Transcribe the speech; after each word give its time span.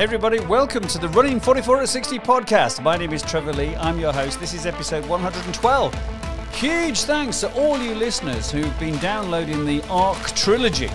Everybody, 0.00 0.40
welcome 0.40 0.84
to 0.84 0.96
the 0.96 1.10
Running 1.10 1.38
44 1.38 1.82
at 1.82 1.88
60 1.90 2.20
podcast. 2.20 2.82
My 2.82 2.96
name 2.96 3.12
is 3.12 3.20
Trevor 3.20 3.52
Lee. 3.52 3.76
I'm 3.76 4.00
your 4.00 4.14
host. 4.14 4.40
This 4.40 4.54
is 4.54 4.64
episode 4.64 5.04
112. 5.04 6.54
Huge 6.54 7.02
thanks 7.02 7.40
to 7.40 7.52
all 7.52 7.78
you 7.78 7.94
listeners 7.94 8.50
who've 8.50 8.80
been 8.80 8.96
downloading 9.00 9.66
the 9.66 9.82
Arc 9.90 10.16
trilogy. 10.30 10.88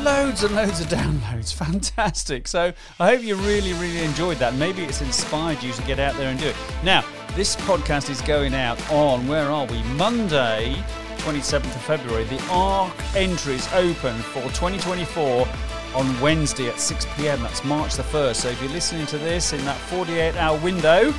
Loads 0.00 0.42
and 0.42 0.56
loads 0.56 0.80
of 0.80 0.88
downloads. 0.88 1.54
Fantastic. 1.54 2.48
So 2.48 2.72
I 2.98 3.14
hope 3.14 3.22
you 3.22 3.36
really, 3.36 3.72
really 3.74 4.02
enjoyed 4.02 4.38
that. 4.38 4.56
Maybe 4.56 4.82
it's 4.82 5.00
inspired 5.00 5.62
you 5.62 5.72
to 5.72 5.82
get 5.82 6.00
out 6.00 6.16
there 6.16 6.30
and 6.30 6.40
do 6.40 6.48
it. 6.48 6.56
Now, 6.82 7.04
this 7.36 7.54
podcast 7.54 8.10
is 8.10 8.20
going 8.20 8.52
out 8.52 8.80
on, 8.90 9.28
where 9.28 9.48
are 9.48 9.66
we? 9.66 9.80
Monday, 9.94 10.74
27th 11.18 11.66
of 11.66 11.82
February. 11.82 12.24
The 12.24 12.44
ARC 12.50 12.92
entries 13.14 13.72
open 13.72 14.16
for 14.16 14.42
2024 14.42 15.46
on 15.96 16.20
Wednesday 16.20 16.68
at 16.68 16.78
6 16.78 17.06
pm. 17.16 17.42
That's 17.42 17.64
March 17.64 17.94
the 17.94 18.02
1st. 18.02 18.36
So 18.36 18.48
if 18.48 18.60
you're 18.60 18.70
listening 18.70 19.06
to 19.06 19.18
this 19.18 19.54
in 19.54 19.64
that 19.64 19.76
48 19.88 20.36
hour 20.36 20.58
window, 20.58 21.12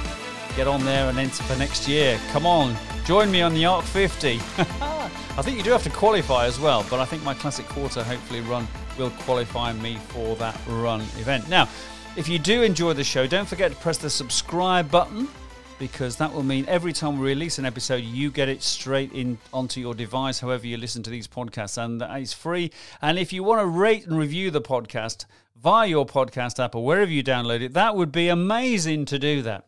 get 0.55 0.67
on 0.67 0.85
there 0.85 1.09
and 1.09 1.17
enter 1.17 1.43
for 1.43 1.57
next 1.57 1.87
year. 1.87 2.19
Come 2.31 2.45
on, 2.45 2.77
join 3.03 3.31
me 3.31 3.41
on 3.41 3.53
the 3.55 3.65
ARC 3.65 3.83
50. 3.83 4.39
I 4.57 5.41
think 5.41 5.57
you 5.57 5.63
do 5.63 5.71
have 5.71 5.83
to 5.83 5.89
qualify 5.89 6.45
as 6.45 6.59
well, 6.59 6.85
but 6.89 6.99
I 6.99 7.05
think 7.05 7.23
my 7.23 7.33
Classic 7.33 7.67
Quarter 7.67 8.03
hopefully 8.03 8.41
run 8.41 8.67
will 8.97 9.09
qualify 9.11 9.73
me 9.73 9.95
for 10.09 10.35
that 10.35 10.59
run 10.67 11.01
event. 11.17 11.49
Now, 11.49 11.67
if 12.15 12.29
you 12.29 12.39
do 12.39 12.61
enjoy 12.61 12.93
the 12.93 13.03
show, 13.03 13.27
don't 13.27 13.47
forget 13.47 13.71
to 13.71 13.77
press 13.77 13.97
the 13.97 14.09
subscribe 14.09 14.89
button 14.91 15.27
because 15.79 16.15
that 16.17 16.33
will 16.33 16.43
mean 16.43 16.65
every 16.67 16.93
time 16.93 17.19
we 17.19 17.27
release 17.27 17.57
an 17.57 17.65
episode, 17.65 18.03
you 18.03 18.31
get 18.31 18.49
it 18.49 18.63
straight 18.63 19.11
in 19.13 19.37
onto 19.53 19.79
your 19.79 19.93
device, 19.93 20.39
however 20.39 20.67
you 20.67 20.77
listen 20.77 21.03
to 21.03 21.09
these 21.09 21.27
podcasts, 21.27 21.77
and 21.77 22.01
it's 22.01 22.33
free. 22.33 22.71
And 23.01 23.17
if 23.19 23.31
you 23.31 23.43
want 23.43 23.61
to 23.61 23.67
rate 23.67 24.05
and 24.05 24.17
review 24.17 24.51
the 24.51 24.61
podcast 24.61 25.25
via 25.55 25.87
your 25.87 26.05
podcast 26.05 26.63
app 26.63 26.75
or 26.75 26.85
wherever 26.85 27.11
you 27.11 27.23
download 27.23 27.61
it, 27.61 27.73
that 27.73 27.95
would 27.95 28.11
be 28.11 28.27
amazing 28.27 29.05
to 29.05 29.19
do 29.19 29.41
that. 29.43 29.65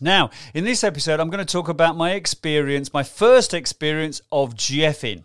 Now, 0.00 0.30
in 0.52 0.64
this 0.64 0.84
episode, 0.84 1.20
I'm 1.20 1.30
going 1.30 1.44
to 1.44 1.52
talk 1.52 1.68
about 1.68 1.96
my 1.96 2.12
experience, 2.12 2.92
my 2.92 3.02
first 3.02 3.54
experience 3.54 4.20
of 4.30 4.54
jeffing. 4.54 5.24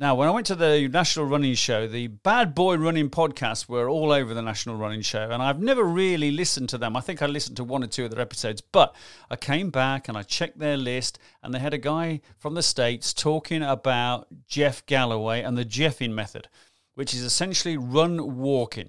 Now, 0.00 0.14
when 0.14 0.28
I 0.28 0.30
went 0.30 0.46
to 0.46 0.54
the 0.54 0.88
National 0.88 1.26
Running 1.26 1.52
Show, 1.52 1.86
the 1.86 2.06
Bad 2.06 2.54
Boy 2.54 2.78
Running 2.78 3.10
podcasts 3.10 3.68
were 3.68 3.86
all 3.86 4.12
over 4.12 4.32
the 4.32 4.40
National 4.40 4.76
Running 4.76 5.02
Show, 5.02 5.28
and 5.30 5.42
I've 5.42 5.60
never 5.60 5.84
really 5.84 6.30
listened 6.30 6.70
to 6.70 6.78
them. 6.78 6.96
I 6.96 7.02
think 7.02 7.20
I 7.20 7.26
listened 7.26 7.58
to 7.58 7.64
one 7.64 7.84
or 7.84 7.86
two 7.86 8.06
of 8.06 8.10
their 8.10 8.22
episodes, 8.22 8.62
but 8.62 8.96
I 9.30 9.36
came 9.36 9.68
back 9.68 10.08
and 10.08 10.16
I 10.16 10.22
checked 10.22 10.58
their 10.58 10.78
list, 10.78 11.18
and 11.42 11.52
they 11.52 11.58
had 11.58 11.74
a 11.74 11.78
guy 11.78 12.22
from 12.38 12.54
the 12.54 12.62
States 12.62 13.12
talking 13.12 13.62
about 13.62 14.26
Jeff 14.48 14.86
Galloway 14.86 15.42
and 15.42 15.58
the 15.58 15.66
Jeffing 15.66 16.14
method, 16.14 16.48
which 16.94 17.12
is 17.12 17.22
essentially 17.22 17.76
run 17.76 18.38
walking. 18.38 18.88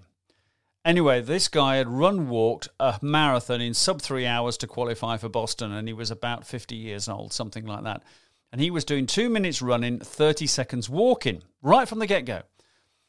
Anyway, 0.86 1.20
this 1.20 1.50
guy 1.50 1.76
had 1.76 1.90
run 1.90 2.30
walked 2.30 2.70
a 2.80 2.98
marathon 3.02 3.60
in 3.60 3.74
sub 3.74 4.02
three 4.02 4.26
hours 4.26 4.56
to 4.60 4.66
qualify 4.66 5.18
for 5.18 5.28
Boston, 5.28 5.74
and 5.74 5.90
he 5.90 5.94
was 5.94 6.10
about 6.10 6.48
50 6.48 6.74
years 6.74 7.10
old, 7.10 7.34
something 7.34 7.66
like 7.66 7.84
that 7.84 8.02
and 8.52 8.60
he 8.60 8.70
was 8.70 8.86
doing 8.86 9.06
two 9.06 9.30
minutes 9.30 9.62
running, 9.62 10.00
30 10.00 10.48
seconds 10.48 10.90
walking, 10.90 11.42
right 11.62 11.88
from 11.88 12.00
the 12.00 12.08
get 12.08 12.26
go. 12.26 12.42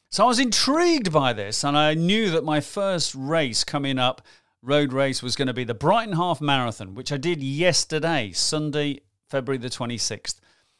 So 0.09 0.25
I 0.25 0.27
was 0.27 0.39
intrigued 0.39 1.11
by 1.11 1.33
this, 1.33 1.63
and 1.63 1.77
I 1.77 1.95
knew 1.95 2.29
that 2.31 2.43
my 2.43 2.61
first 2.61 3.15
race 3.15 3.63
coming 3.63 3.97
up, 3.97 4.21
road 4.61 4.93
race, 4.93 5.23
was 5.23 5.35
going 5.35 5.47
to 5.47 5.53
be 5.53 5.63
the 5.63 5.73
Brighton 5.73 6.15
Half 6.15 6.39
Marathon, 6.39 6.93
which 6.93 7.11
I 7.11 7.17
did 7.17 7.41
yesterday, 7.41 8.31
Sunday, 8.31 9.01
February 9.27 9.57
the 9.57 9.69
26th. 9.69 10.35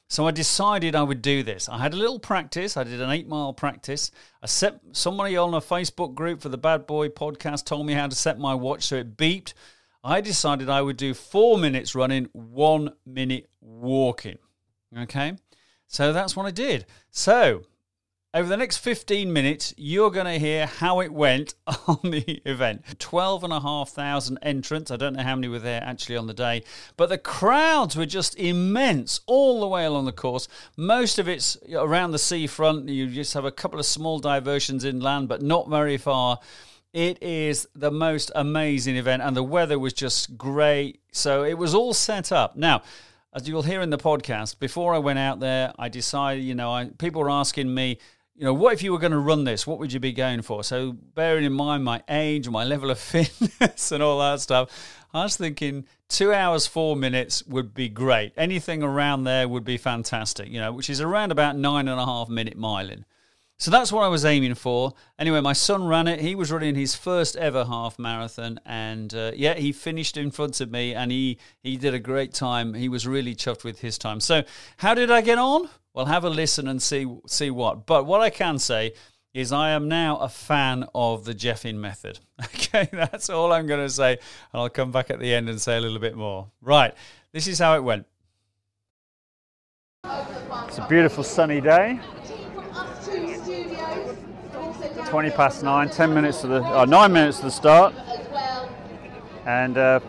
So 0.08 0.28
I 0.28 0.32
decided 0.32 0.96
I 0.96 1.02
would 1.02 1.24
do 1.24 1.42
this. 1.42 1.68
I 1.68 1.80
had 1.80 1.94
a 1.94 1.98
little 1.98 2.20
practice. 2.20 2.78
I 2.78 2.84
did 2.84 3.02
an 3.02 3.10
eight 3.10 3.28
mile 3.28 3.52
practice. 3.54 4.12
I 4.44 4.46
set 4.46 4.80
somebody 4.92 5.36
on 5.36 5.56
a 5.56 5.62
Facebook 5.62 6.14
group 6.14 6.40
for 6.40 6.50
the 6.50 6.58
Bad 6.58 6.86
Boy 6.86 7.10
podcast 7.10 7.66
told 7.66 7.88
me 7.88 7.94
how 7.94 8.06
to 8.06 8.16
set 8.16 8.38
my 8.38 8.54
watch 8.54 8.84
so 8.84 8.98
it 8.98 9.18
beeped. 9.18 9.54
I 10.04 10.22
decided 10.22 10.70
I 10.70 10.84
would 10.84 10.98
do 10.98 11.16
four 11.16 11.58
minutes 11.58 11.96
running, 11.96 12.30
one 12.34 12.94
minute 13.08 13.50
walking. 13.60 14.38
Okay, 14.98 15.34
so 15.88 16.14
that's 16.14 16.36
what 16.36 16.46
I 16.46 16.52
did. 16.52 16.86
So 17.10 17.64
over 18.36 18.50
the 18.50 18.58
next 18.58 18.78
15 18.78 19.32
minutes, 19.32 19.76
you're 19.78 20.10
going 20.10 20.26
to 20.26 20.40
hear 20.40 20.66
how 20.66 21.02
it 21.02 21.14
went 21.14 21.54
on 21.88 22.00
the 22.04 22.42
event. 22.46 22.84
12,500 22.98 24.40
entrants. 24.42 24.90
I 24.90 24.96
don't 24.98 25.14
know 25.14 25.22
how 25.22 25.36
many 25.36 25.48
were 25.48 25.60
there 25.60 25.84
actually 25.84 26.18
on 26.18 26.26
the 26.26 26.34
day, 26.34 26.64
but 26.98 27.10
the 27.10 27.20
crowds 27.20 27.96
were 27.96 28.08
just 28.08 28.36
immense 28.40 29.22
all 29.28 29.62
the 29.62 29.68
way 29.68 29.86
along 29.86 30.06
the 30.06 30.12
course. 30.12 30.48
Most 30.76 31.20
of 31.20 31.28
it's 31.28 31.58
around 31.72 32.12
the 32.12 32.20
seafront. 32.20 32.90
You 32.90 33.08
just 33.08 33.36
have 33.36 33.46
a 33.46 33.52
couple 33.52 33.80
of 33.80 33.86
small 33.86 34.18
diversions 34.18 34.84
inland, 34.84 35.28
but 35.28 35.44
not 35.44 35.70
very 35.70 35.98
far. 35.98 36.40
It 36.92 37.22
is 37.22 37.68
the 37.76 37.92
most 37.92 38.32
amazing 38.34 38.96
event, 38.96 39.22
and 39.22 39.36
the 39.36 39.44
weather 39.44 39.78
was 39.78 39.94
just 39.94 40.38
great. 40.38 41.02
So 41.12 41.44
it 41.44 41.58
was 41.58 41.76
all 41.76 41.94
set 41.94 42.32
up. 42.32 42.56
Now, 42.56 42.82
as 43.36 43.48
you'll 43.48 43.64
hear 43.64 43.82
in 43.82 43.90
the 43.90 43.98
podcast, 43.98 44.60
before 44.60 44.94
I 44.94 45.00
went 45.00 45.20
out 45.20 45.40
there, 45.40 45.74
I 45.78 45.90
decided, 45.90 46.44
you 46.44 46.56
know, 46.56 46.72
I, 46.72 46.86
people 46.98 47.22
were 47.22 47.32
asking 47.32 47.74
me, 47.74 47.98
you 48.36 48.46
know, 48.46 48.54
what 48.54 48.74
if 48.74 48.84
you 48.84 48.92
were 48.92 49.00
going 49.00 49.12
to 49.12 49.20
run 49.20 49.44
this? 49.44 49.66
What 49.66 49.80
would 49.80 49.94
you 49.94 50.00
be 50.00 50.12
going 50.12 50.42
for? 50.42 50.64
So, 50.64 50.92
bearing 50.92 51.44
in 51.44 51.54
mind 51.54 51.84
my 51.84 52.04
age, 52.10 52.50
my 52.50 52.64
level 52.64 52.90
of 52.90 53.00
fitness, 53.00 53.92
and 53.92 54.04
all 54.04 54.20
that 54.20 54.42
stuff, 54.42 54.70
I 55.14 55.24
was 55.24 55.38
thinking 55.38 55.86
two 56.10 56.34
hours, 56.34 56.66
four 56.66 56.96
minutes 56.96 57.46
would 57.46 57.74
be 57.74 57.90
great. 57.90 58.34
Anything 58.38 58.82
around 58.82 59.24
there 59.24 59.48
would 59.48 59.64
be 59.64 59.78
fantastic, 59.78 60.50
you 60.50 60.60
know, 60.60 60.72
which 60.72 60.90
is 60.90 61.02
around 61.02 61.32
about 61.32 61.56
nine 61.56 61.88
and 61.88 62.00
a 62.00 62.06
half 62.06 62.30
minute 62.30 62.58
miling. 62.58 63.04
So 63.64 63.72
that's 63.72 63.94
what 63.94 64.04
I 64.04 64.10
was 64.10 64.26
aiming 64.26 64.56
for. 64.56 64.94
Anyway, 65.18 65.40
my 65.40 65.54
son 65.54 65.86
ran 65.86 66.10
it. 66.10 66.20
He 66.20 66.36
was 66.36 66.52
running 66.52 66.76
his 66.76 66.96
first 66.96 67.38
ever 67.38 67.64
half 67.64 67.98
marathon, 67.98 68.60
and 68.66 69.14
uh, 69.14 69.32
yeah, 69.34 69.54
he 69.54 69.72
finished 69.72 70.18
in 70.18 70.32
front 70.32 70.60
of 70.60 70.70
me, 70.70 70.94
and 70.94 71.14
he 71.14 71.38
he 71.62 71.78
did 71.78 71.94
a 71.94 72.00
great 72.00 72.34
time. 72.34 72.74
He 72.74 72.90
was 72.90 73.08
really 73.08 73.34
chuffed 73.34 73.64
with 73.64 73.80
his 73.80 73.98
time. 73.98 74.20
So, 74.20 74.44
how 74.76 74.94
did 74.94 75.10
I 75.10 75.22
get 75.22 75.38
on? 75.38 75.70
Well, 75.94 76.08
have 76.08 76.26
a 76.26 76.30
listen 76.30 76.68
and 76.68 76.82
see 76.82 77.08
see 77.26 77.50
what. 77.52 77.86
But 77.86 78.06
what 78.06 78.20
I 78.20 78.30
can 78.30 78.60
say 78.60 78.96
is, 79.34 79.54
I 79.54 79.70
am 79.70 79.88
now 79.88 80.18
a 80.18 80.28
fan 80.28 80.86
of 80.94 81.24
the 81.24 81.34
Jeffing 81.34 81.76
method. 81.76 82.20
Okay, 82.56 82.90
that's 82.92 83.30
all 83.30 83.54
I'm 83.54 83.66
going 83.66 83.86
to 83.86 83.90
say, 83.90 84.12
and 84.12 84.62
I'll 84.62 84.68
come 84.68 84.92
back 84.92 85.10
at 85.10 85.20
the 85.20 85.34
end 85.34 85.48
and 85.48 85.62
say 85.62 85.78
a 85.78 85.80
little 85.80 86.00
bit 86.00 86.18
more. 86.18 86.50
Right, 86.60 86.94
this 87.32 87.48
is 87.48 87.60
how 87.60 87.78
it 87.78 87.82
went. 87.82 88.08
It's 90.04 90.80
a 90.80 90.88
beautiful 90.90 91.24
sunny 91.24 91.62
day. 91.62 92.02
20 95.14 95.30
past 95.30 95.62
nine, 95.62 95.88
10 95.92 96.12
minutes 96.12 96.42
to 96.42 96.48
the, 96.48 96.64
uh, 96.64 96.86
nine 96.86 97.14
minutes 97.14 97.38
to 97.38 97.44
the 97.44 97.52
start. 97.52 97.94
And 99.46 99.78
uh, 99.78 100.00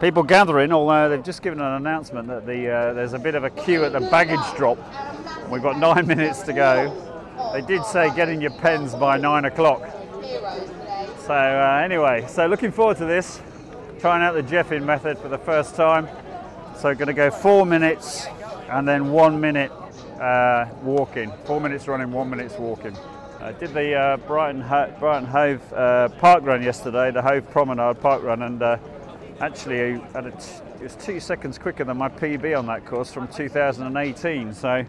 people 0.00 0.24
gathering, 0.24 0.72
although 0.72 1.08
they've 1.08 1.22
just 1.22 1.42
given 1.42 1.60
an 1.60 1.74
announcement 1.74 2.26
that 2.26 2.44
the, 2.44 2.68
uh, 2.68 2.92
there's 2.92 3.12
a 3.12 3.20
bit 3.20 3.36
of 3.36 3.44
a 3.44 3.50
queue 3.50 3.84
at 3.84 3.92
the 3.92 4.00
baggage 4.00 4.40
drop. 4.56 4.78
We've 5.48 5.62
got 5.62 5.78
nine 5.78 6.06
minutes 6.08 6.42
to 6.42 6.52
go. 6.52 7.52
They 7.52 7.60
did 7.60 7.84
say 7.84 8.12
get 8.16 8.28
in 8.28 8.40
your 8.40 8.50
pens 8.50 8.96
by 8.96 9.16
nine 9.16 9.44
o'clock. 9.44 9.88
So 11.18 11.32
uh, 11.32 11.80
anyway, 11.84 12.26
so 12.28 12.48
looking 12.48 12.72
forward 12.72 12.96
to 12.96 13.04
this. 13.04 13.40
Trying 14.00 14.22
out 14.22 14.34
the 14.34 14.42
Jeffin 14.42 14.84
method 14.84 15.18
for 15.18 15.28
the 15.28 15.38
first 15.38 15.76
time. 15.76 16.08
So 16.76 16.92
going 16.96 17.06
to 17.06 17.12
go 17.12 17.30
four 17.30 17.64
minutes 17.64 18.26
and 18.70 18.88
then 18.88 19.12
one 19.12 19.40
minute 19.40 19.70
uh, 20.20 20.66
walking. 20.82 21.30
Four 21.44 21.60
minutes 21.60 21.86
running, 21.86 22.10
one 22.10 22.28
minutes 22.28 22.54
walking. 22.58 22.96
I 23.46 23.52
did 23.52 23.72
the 23.74 23.94
uh, 23.94 24.16
Brighton, 24.16 24.60
Ho- 24.60 24.92
Brighton 24.98 25.28
Hove 25.28 25.72
uh, 25.72 26.08
park 26.18 26.42
run 26.42 26.64
yesterday, 26.64 27.12
the 27.12 27.22
Hove 27.22 27.48
Promenade 27.52 28.00
park 28.00 28.24
run, 28.24 28.42
and 28.42 28.60
uh, 28.60 28.76
actually 29.38 29.76
it 29.76 30.02
was 30.82 30.96
two 30.96 31.20
seconds 31.20 31.56
quicker 31.56 31.84
than 31.84 31.96
my 31.96 32.08
PB 32.08 32.58
on 32.58 32.66
that 32.66 32.84
course 32.84 33.12
from 33.12 33.28
2018. 33.28 34.52
So 34.52 34.68
I 34.68 34.84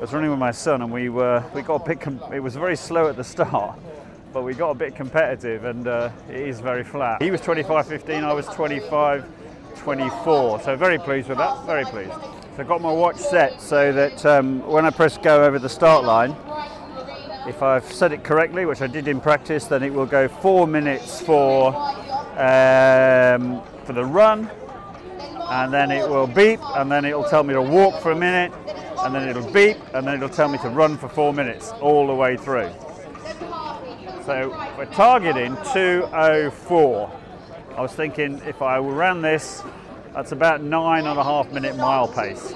was 0.00 0.14
running 0.14 0.30
with 0.30 0.38
my 0.38 0.50
son, 0.50 0.80
and 0.80 0.90
we 0.90 1.10
were 1.10 1.44
we 1.54 1.60
got 1.60 1.82
a 1.82 1.84
bit. 1.86 2.00
Com- 2.00 2.22
it 2.32 2.40
was 2.40 2.56
very 2.56 2.74
slow 2.74 3.06
at 3.06 3.16
the 3.16 3.24
start, 3.24 3.78
but 4.32 4.44
we 4.44 4.54
got 4.54 4.70
a 4.70 4.74
bit 4.74 4.96
competitive, 4.96 5.66
and 5.66 5.86
uh, 5.86 6.08
it 6.30 6.36
is 6.36 6.60
very 6.60 6.84
flat. 6.84 7.22
He 7.22 7.30
was 7.30 7.42
25.15, 7.42 8.24
I 8.24 8.32
was 8.32 8.46
25.24. 8.46 10.64
So 10.64 10.74
very 10.74 10.98
pleased 10.98 11.28
with 11.28 11.36
that. 11.36 11.66
Very 11.66 11.84
pleased. 11.84 12.14
So 12.56 12.60
I 12.60 12.62
got 12.62 12.80
my 12.80 12.92
watch 12.92 13.18
set 13.18 13.60
so 13.60 13.92
that 13.92 14.24
um, 14.24 14.66
when 14.66 14.86
I 14.86 14.90
press 14.90 15.18
go 15.18 15.44
over 15.44 15.58
the 15.58 15.68
start 15.68 16.06
line 16.06 16.34
if 17.46 17.62
I've 17.62 17.90
said 17.90 18.12
it 18.12 18.24
correctly, 18.24 18.66
which 18.66 18.82
I 18.82 18.86
did 18.86 19.08
in 19.08 19.20
practice, 19.20 19.66
then 19.66 19.82
it 19.82 19.92
will 19.92 20.06
go 20.06 20.28
four 20.28 20.66
minutes 20.66 21.20
for 21.20 21.74
um, 22.36 23.62
for 23.84 23.92
the 23.92 24.04
run, 24.04 24.50
and 25.50 25.72
then 25.72 25.90
it 25.90 26.08
will 26.08 26.26
beep, 26.26 26.60
and 26.76 26.90
then 26.90 27.04
it'll 27.04 27.24
tell 27.24 27.42
me 27.42 27.54
to 27.54 27.62
walk 27.62 28.00
for 28.00 28.12
a 28.12 28.16
minute, 28.16 28.52
and 29.00 29.14
then 29.14 29.28
it'll 29.28 29.50
beep, 29.52 29.78
and 29.94 30.06
then 30.06 30.14
it'll 30.16 30.28
tell 30.28 30.48
me 30.48 30.58
to 30.58 30.68
run 30.68 30.96
for 30.96 31.08
four 31.08 31.32
minutes 31.32 31.70
all 31.80 32.06
the 32.06 32.14
way 32.14 32.36
through. 32.36 32.70
So 34.26 34.50
we're 34.78 34.86
targeting 34.86 35.56
204. 35.72 37.20
I 37.76 37.80
was 37.80 37.92
thinking 37.92 38.40
if 38.46 38.62
I 38.62 38.78
ran 38.78 39.22
this, 39.22 39.62
that's 40.14 40.32
about 40.32 40.62
nine 40.62 41.06
and 41.06 41.18
a 41.18 41.24
half 41.24 41.50
minute 41.52 41.76
mile 41.76 42.06
pace. 42.06 42.54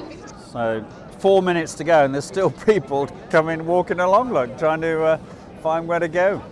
So 0.53 0.85
four 1.25 1.41
minutes 1.41 1.73
to 1.73 1.85
go, 1.85 2.05
and 2.05 2.13
there's 2.13 2.27
still 2.27 2.51
people 2.67 3.07
coming 3.31 3.65
walking 3.65 3.99
along, 3.99 4.31
look, 4.31 4.59
trying 4.59 4.83
to 4.83 5.03
uh, 5.03 5.19
find 5.63 5.89
where 5.89 5.99
to 5.99 6.07
go. 6.07 6.43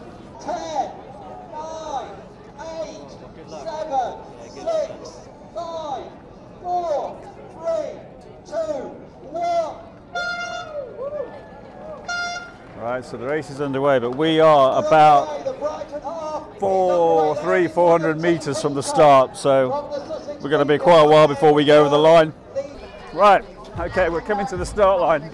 Ten, 0.41 0.55
nine, 1.53 2.09
eight, 2.81 3.11
seven, 3.51 4.17
six, 4.55 5.29
five, 5.55 6.05
four, 6.63 7.21
three, 7.53 8.01
two, 8.47 8.89
one. 9.29 9.77
Right, 12.83 13.05
so 13.05 13.19
the 13.19 13.27
race 13.27 13.51
is 13.51 13.61
underway, 13.61 13.99
but 13.99 14.13
we 14.13 14.41
are 14.41 14.83
about 14.83 15.29
four, 16.59 17.37
three, 17.43 17.69
four 17.69 17.91
hundred 17.91 18.23
meters 18.23 18.63
from 18.63 18.73
the 18.73 18.83
start, 18.83 19.37
so 19.37 19.91
we're 20.41 20.49
going 20.49 20.61
to 20.61 20.65
be 20.65 20.79
quite 20.79 21.03
a 21.03 21.07
while 21.07 21.29
before 21.29 21.53
we 21.53 21.67
go 21.67 21.81
over 21.81 21.91
the 21.91 21.99
line. 21.99 22.33
Right, 23.13 23.45
okay, 23.79 24.09
we're 24.09 24.21
coming 24.21 24.47
to 24.47 24.57
the 24.57 24.67
start 24.67 25.01
line. 25.01 25.31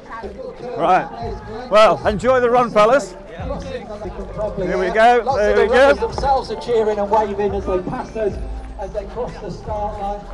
Right, 0.76 1.68
well, 1.70 2.06
enjoy 2.06 2.40
the 2.40 2.50
run, 2.50 2.70
fellas. 2.70 3.14
Here 3.38 4.78
we 4.78 4.90
go. 4.90 5.36
There 5.36 5.60
we 5.60 5.68
go. 5.68 5.94
themselves 5.94 6.50
are 6.50 6.60
cheering 6.60 6.98
and 6.98 7.10
waving 7.10 7.54
as 7.54 7.66
they 7.66 7.80
pass 7.82 8.14
us 8.16 8.38
as 8.78 8.92
they 8.92 9.04
cross 9.06 9.32
the 9.40 9.50
start 9.50 9.98
line. 10.00 10.26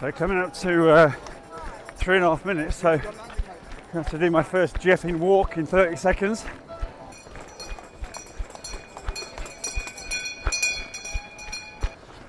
So 0.00 0.10
coming 0.12 0.38
up 0.38 0.52
to 0.54 0.90
uh, 0.90 1.12
three 1.96 2.16
and 2.16 2.24
a 2.24 2.30
half 2.30 2.44
minutes, 2.44 2.76
so 2.76 2.92
I 2.92 3.00
have 3.92 4.10
to 4.10 4.18
do 4.18 4.30
my 4.30 4.42
first 4.42 4.76
jeffing 4.76 5.18
walk 5.18 5.56
in 5.56 5.66
30 5.66 5.96
seconds. 5.96 6.44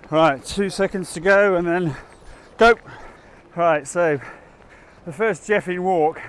Right, 0.09 0.45
two 0.45 0.69
seconds 0.69 1.11
to 1.13 1.19
go 1.19 1.55
and 1.55 1.65
then 1.65 1.95
go. 2.57 2.75
Right, 3.55 3.87
so 3.87 4.19
the 5.05 5.11
first 5.11 5.47
jeffing 5.47 5.79
walk, 5.79 6.21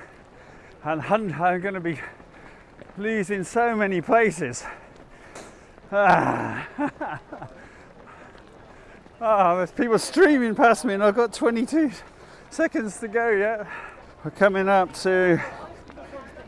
and 0.83 1.01
I'm 1.03 1.29
going 1.61 1.75
to 1.75 1.81
be 1.81 2.01
losing 2.99 3.45
so 3.45 3.77
many 3.77 4.01
places. 4.01 4.65
Ah. 5.93 6.69
Ah, 9.21 9.57
there's 9.57 9.71
people 9.71 9.99
streaming 9.99 10.55
past 10.55 10.85
me, 10.85 10.93
and 10.93 11.03
I've 11.03 11.15
got 11.15 11.33
22 11.33 11.93
seconds 12.51 12.99
to 12.99 13.09
go 13.09 13.31
yet. 13.31 13.67
We're 14.23 14.33
coming 14.33 14.69
up 14.69 14.93
to 14.97 15.41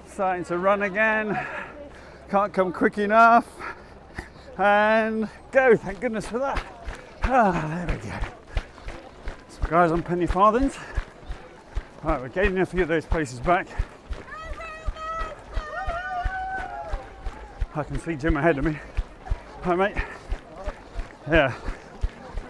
starting 0.07 0.45
to 0.47 0.59
run 0.59 0.83
again. 0.83 1.39
Can't 2.29 2.53
come 2.53 2.73
quick 2.73 2.99
enough. 2.99 3.47
And 4.59 5.29
go, 5.53 5.75
thank 5.77 6.01
goodness 6.01 6.27
for 6.27 6.39
that. 6.41 6.63
Ah, 7.23 7.87
there 7.87 7.97
we 7.97 8.03
go. 8.03 8.19
So, 9.49 9.69
guys, 9.71 9.91
I'm 9.91 10.03
penny 10.03 10.27
farthings. 10.27 10.77
Right, 12.07 12.21
we're 12.21 12.29
gaining 12.29 12.59
a 12.61 12.67
few 12.67 12.83
of 12.83 12.89
those 12.89 13.05
places 13.05 13.41
back. 13.41 13.67
I 17.75 17.83
can 17.83 17.99
see 17.99 18.15
Jim 18.15 18.37
ahead 18.37 18.57
of 18.57 18.65
me. 18.65 18.79
Hi, 19.63 19.75
mate. 19.75 19.97
Yeah 21.31 21.53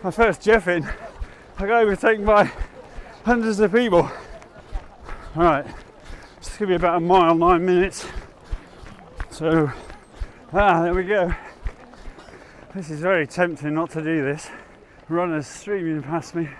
my 0.07 0.13
first 0.13 0.41
Jeffin, 0.41 0.89
I 1.59 1.67
got 1.67 1.83
overtaken 1.83 2.25
by 2.25 2.49
hundreds 3.25 3.59
of 3.59 3.73
people. 3.73 4.09
Right, 5.35 5.67
it's 6.37 6.57
gonna 6.57 6.69
be 6.69 6.75
about 6.77 6.99
a 6.99 7.01
mile, 7.01 7.35
nine 7.35 7.67
minutes. 7.67 8.07
So, 9.31 9.73
ah, 10.53 10.83
there 10.83 10.95
we 10.95 11.03
go. 11.03 11.35
This 12.73 12.89
is 12.89 13.01
very 13.01 13.27
tempting 13.27 13.75
not 13.75 13.91
to 13.91 14.01
do 14.01 14.23
this. 14.23 14.49
Runners 15.09 15.49
streaming 15.49 16.03
past 16.05 16.37
me. 16.37 16.51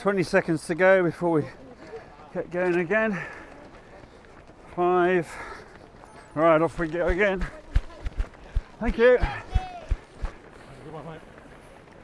20 0.00 0.22
seconds 0.22 0.64
to 0.68 0.76
go 0.76 1.02
before 1.02 1.30
we 1.30 1.44
get 2.32 2.50
going 2.50 2.76
again. 2.76 3.20
Five. 4.74 5.28
Right, 6.34 6.60
off 6.60 6.78
we 6.78 6.88
go 6.88 7.06
again. 7.08 7.44
Thank 8.80 8.98
you. 8.98 9.18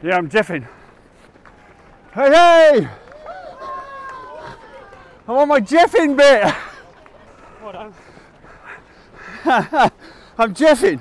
Yeah, 0.03 0.17
I'm 0.19 0.29
jeffing. 0.29 0.67
Hey, 2.13 2.31
hey! 2.31 2.89
I'm 5.29 5.37
on 5.37 5.49
my 5.49 5.61
jeffing 5.61 6.17
bit. 6.17 6.55
Well 7.63 7.95
I'm 10.37 10.55
jeffing. 10.55 11.01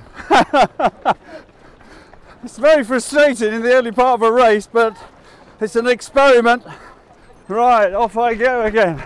it's 2.41 2.57
very 2.57 2.85
frustrating 2.85 3.53
in 3.53 3.61
the 3.61 3.73
early 3.73 3.91
part 3.91 4.21
of 4.21 4.21
a 4.21 4.31
race, 4.31 4.65
but 4.71 4.95
it's 5.59 5.75
an 5.75 5.87
experiment. 5.87 6.63
Right, 7.49 7.93
off 7.93 8.17
I 8.17 8.35
go 8.35 8.61
again. 8.61 9.03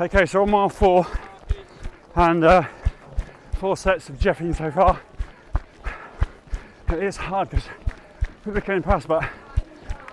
Okay, 0.00 0.24
so 0.24 0.40
on 0.40 0.50
mile 0.50 0.70
four, 0.70 1.06
and 2.14 2.42
uh, 2.42 2.62
four 3.58 3.76
sets 3.76 4.08
of 4.08 4.18
jeffing 4.18 4.56
so 4.56 4.70
far. 4.70 4.98
It 6.88 7.02
is 7.02 7.18
hard 7.18 7.50
because 7.50 7.66
people 8.42 8.56
are 8.56 8.62
coming 8.62 8.82
past, 8.82 9.06
but 9.06 9.22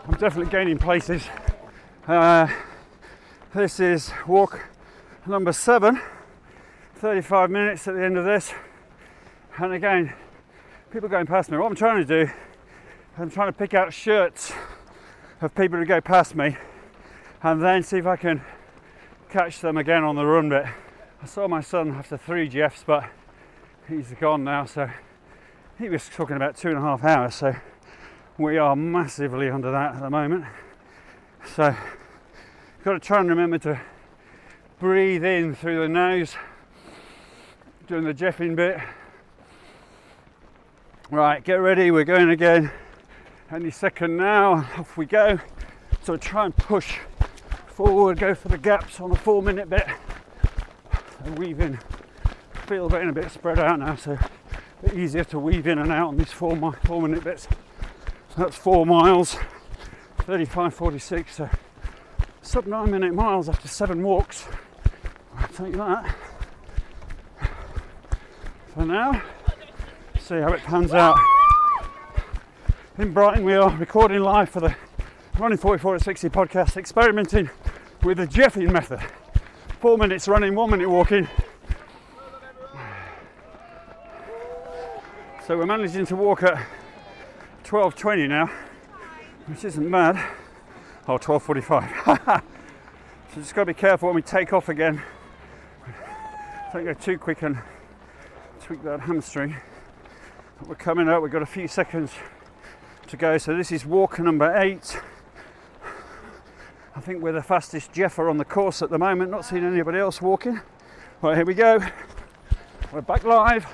I'm 0.05 0.15
definitely 0.15 0.51
gaining 0.51 0.77
places. 0.77 1.23
Uh, 2.05 2.49
this 3.53 3.79
is 3.79 4.11
walk 4.27 4.59
number 5.25 5.53
seven, 5.53 6.01
35 6.95 7.49
minutes 7.49 7.87
at 7.87 7.95
the 7.95 8.03
end 8.03 8.17
of 8.17 8.25
this, 8.25 8.53
and 9.57 9.71
again, 9.71 10.13
people 10.91 11.07
going 11.07 11.27
past 11.27 11.49
me. 11.49 11.57
What 11.57 11.67
I'm 11.67 11.75
trying 11.75 12.05
to 12.05 12.25
do, 12.25 12.29
I'm 13.17 13.31
trying 13.31 13.53
to 13.53 13.57
pick 13.57 13.73
out 13.73 13.93
shirts 13.93 14.51
of 15.41 15.53
people 15.53 15.77
who 15.77 15.85
go 15.85 16.01
past 16.01 16.35
me, 16.35 16.57
and 17.43 17.61
then 17.61 17.83
see 17.83 17.97
if 17.97 18.07
I 18.07 18.15
can 18.15 18.41
catch 19.29 19.59
them 19.61 19.77
again 19.77 20.03
on 20.03 20.15
the 20.15 20.25
run 20.25 20.49
bit. 20.49 20.65
I 21.21 21.25
saw 21.25 21.47
my 21.47 21.61
son 21.61 21.91
after 21.91 22.17
three 22.17 22.47
Jeffs, 22.47 22.83
but 22.85 23.09
he's 23.87 24.13
gone 24.19 24.43
now, 24.43 24.65
so 24.65 24.89
he 25.77 25.89
was 25.89 26.09
talking 26.09 26.35
about 26.35 26.57
two 26.57 26.69
and 26.69 26.77
a 26.77 26.81
half 26.81 27.03
hours, 27.03 27.35
so 27.35 27.55
we 28.37 28.57
are 28.57 28.75
massively 28.75 29.49
under 29.49 29.71
that 29.71 29.95
at 29.95 30.01
the 30.01 30.09
moment. 30.09 30.45
So 31.55 31.75
got 32.83 32.93
to 32.93 32.99
try 32.99 33.19
and 33.19 33.29
remember 33.29 33.57
to 33.59 33.79
breathe 34.79 35.23
in 35.23 35.53
through 35.53 35.81
the 35.81 35.89
nose 35.89 36.35
during 37.87 38.05
the 38.05 38.13
Jeffing 38.13 38.55
bit. 38.55 38.79
Right, 41.11 41.43
get 41.43 41.55
ready, 41.55 41.91
we're 41.91 42.03
going 42.03 42.29
again. 42.29 42.71
Any 43.49 43.71
second 43.71 44.17
now, 44.17 44.55
off 44.77 44.97
we 44.97 45.05
go. 45.05 45.39
So 46.03 46.17
try 46.17 46.45
and 46.45 46.55
push 46.55 46.97
forward, 47.67 48.19
go 48.19 48.35
for 48.35 48.49
the 48.49 48.57
gaps 48.57 48.99
on 48.99 49.09
the 49.09 49.15
four 49.15 49.41
minute 49.41 49.69
bit. 49.69 49.87
And 51.23 51.39
weave 51.39 51.61
in. 51.61 51.79
Feel 52.65 52.89
getting 52.89 53.07
a 53.07 53.13
bit 53.13 53.31
spread 53.31 53.57
out 53.57 53.79
now, 53.79 53.95
so 53.95 54.13
a 54.13 54.29
bit 54.83 54.95
easier 54.95 55.23
to 55.25 55.39
weave 55.39 55.65
in 55.65 55.79
and 55.79 55.93
out 55.93 56.09
on 56.09 56.17
these 56.17 56.31
four, 56.31 56.57
mi- 56.57 56.75
four 56.83 57.01
minute 57.01 57.23
bits. 57.23 57.47
So 58.35 58.41
that's 58.43 58.57
four 58.57 58.85
miles, 58.85 59.37
35, 60.19 60.73
46. 60.73 61.35
So 61.37 61.49
sub 62.41 62.67
nine 62.67 62.91
minute 62.91 63.13
miles 63.13 63.47
after 63.47 63.69
seven 63.69 64.03
walks. 64.03 64.45
I'll 65.37 65.47
take 65.47 65.73
that. 65.77 66.15
For 68.73 68.85
now, 68.85 69.21
see 70.19 70.35
how 70.35 70.51
it 70.51 70.63
pans 70.63 70.93
out. 70.93 71.17
In 72.99 73.13
Brighton, 73.13 73.43
we 73.43 73.53
are 73.53 73.69
recording 73.77 74.23
live 74.23 74.49
for 74.49 74.59
the 74.59 74.75
Running 75.37 75.59
44 75.59 75.99
to 75.99 76.03
60 76.03 76.29
podcast, 76.29 76.77
experimenting 76.77 77.47
with 78.01 78.17
the 78.17 78.25
Jeffing 78.25 78.71
method. 78.71 78.99
Four 79.79 79.99
minutes 79.99 80.27
running, 80.27 80.55
one 80.55 80.71
minute 80.71 80.89
walking. 80.89 81.27
So 85.45 85.55
we're 85.55 85.67
managing 85.67 86.07
to 86.07 86.15
walk 86.15 86.41
at 86.41 86.57
12.20 87.65 88.29
now, 88.29 88.49
which 89.45 89.63
isn't 89.63 89.91
bad. 89.91 90.15
Oh, 91.07 91.19
12.45. 91.19 92.25
so 93.29 93.35
just 93.35 93.53
got 93.53 93.61
to 93.61 93.65
be 93.67 93.73
careful 93.75 94.07
when 94.07 94.15
we 94.15 94.23
take 94.23 94.53
off 94.53 94.69
again. 94.69 95.03
Don't 96.73 96.83
go 96.83 96.95
too 96.95 97.19
quick 97.19 97.43
and 97.43 97.59
tweak 98.59 98.81
that 98.81 99.01
hamstring. 99.01 99.55
But 100.57 100.69
we're 100.69 100.75
coming 100.75 101.07
up, 101.07 101.21
we've 101.21 101.31
got 101.31 101.43
a 101.43 101.45
few 101.45 101.67
seconds 101.67 102.11
to 103.07 103.17
go. 103.17 103.37
So 103.37 103.55
this 103.55 103.71
is 103.71 103.85
walker 103.85 104.21
number 104.21 104.53
eight. 104.57 104.99
I 106.95 106.99
think 106.99 107.21
we're 107.21 107.31
the 107.31 107.41
fastest 107.41 107.93
Jeffer 107.93 108.29
on 108.29 108.37
the 108.37 108.45
course 108.45 108.81
at 108.81 108.89
the 108.89 108.97
moment, 108.97 109.31
not 109.31 109.45
seeing 109.45 109.63
anybody 109.63 109.99
else 109.99 110.21
walking. 110.21 110.59
Right, 111.21 111.35
here 111.35 111.45
we 111.45 111.53
go. 111.53 111.79
We're 112.91 113.01
back 113.01 113.23
live. 113.23 113.65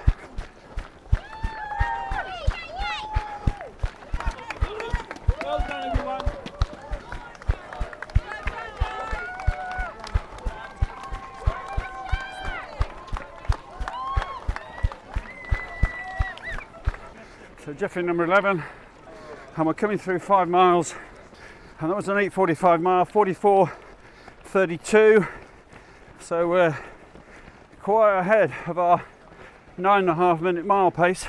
So 17.66 17.74
Jeffrey 17.74 18.04
number 18.04 18.26
11, 18.26 18.62
and 19.56 19.68
we're 19.68 19.76
coming 19.76 20.00
through 20.00 20.18
five 20.20 20.50
miles, 20.50 20.96
and 21.80 21.92
that 21.92 21.96
was 21.96 22.10
an 22.10 22.18
8:45 22.18 22.82
mile, 22.82 23.06
44:32. 23.06 25.28
So 26.20 26.48
we're 26.48 26.76
quite 27.82 28.18
ahead 28.18 28.52
of 28.66 28.80
our 28.80 29.04
nine 29.78 30.02
and 30.02 30.10
a 30.10 30.16
half 30.16 30.42
minute 30.42 30.66
mile 30.66 30.90
pace. 30.90 31.28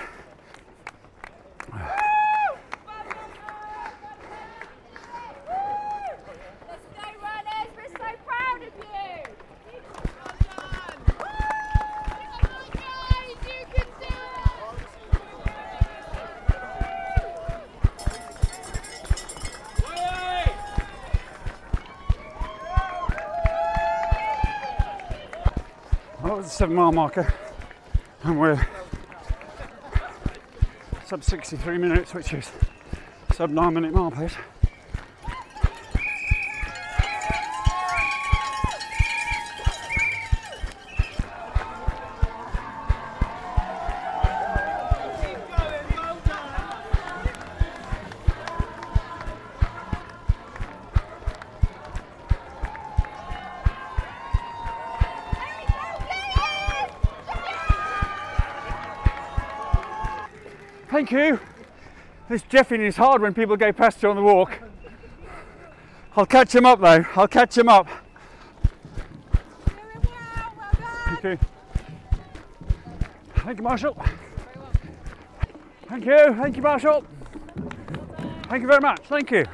Seven 26.55 26.77
mile 26.77 26.93
marker, 26.93 27.35
and 28.23 28.39
we're 28.39 28.65
sub 31.05 31.25
63 31.25 31.79
minutes, 31.79 32.15
which 32.15 32.33
is 32.33 32.49
sub 33.33 33.51
nine 33.51 33.75
minute 33.75 33.93
mile 33.93 34.13
pace. 34.13 34.35
Thank 60.95 61.11
you. 61.11 61.41
This 62.29 62.43
jeffing 62.43 62.79
is 62.79 62.97
hard 62.97 63.21
when 63.21 63.35
people 63.35 63.57
go 63.57 63.73
past 63.73 64.01
you 64.01 64.11
on 64.11 64.15
the 64.15 64.23
walk. 64.23 64.61
I'll 66.17 66.25
catch 66.25 66.55
him 66.55 66.65
up 66.65 66.81
though. 66.81 67.05
I'll 67.17 67.27
catch 67.27 67.59
him 67.59 67.69
up. 67.69 67.89
Thank 71.07 71.25
you. 71.25 71.39
Thank 73.39 73.59
you, 73.59 73.65
marshal. 73.65 74.01
Thank 75.89 76.05
you. 76.07 76.35
Thank 76.37 76.57
you, 76.57 76.63
marshal. 76.63 77.05
Thank 78.45 78.63
you 78.63 78.69
very 78.69 78.81
much. 78.81 79.01
Thank 79.09 79.33
you. 79.33 79.47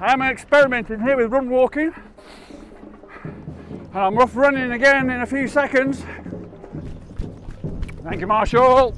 I'm 0.00 0.22
experimenting 0.22 1.00
here 1.00 1.18
with 1.18 1.32
run 1.32 1.50
walking. 1.50 1.92
And 3.22 3.94
I'm 3.94 4.16
off 4.16 4.34
running 4.34 4.72
again 4.72 5.10
in 5.10 5.20
a 5.20 5.26
few 5.26 5.46
seconds. 5.48 6.02
Thank 8.02 8.22
you, 8.22 8.26
marshal. 8.26 8.96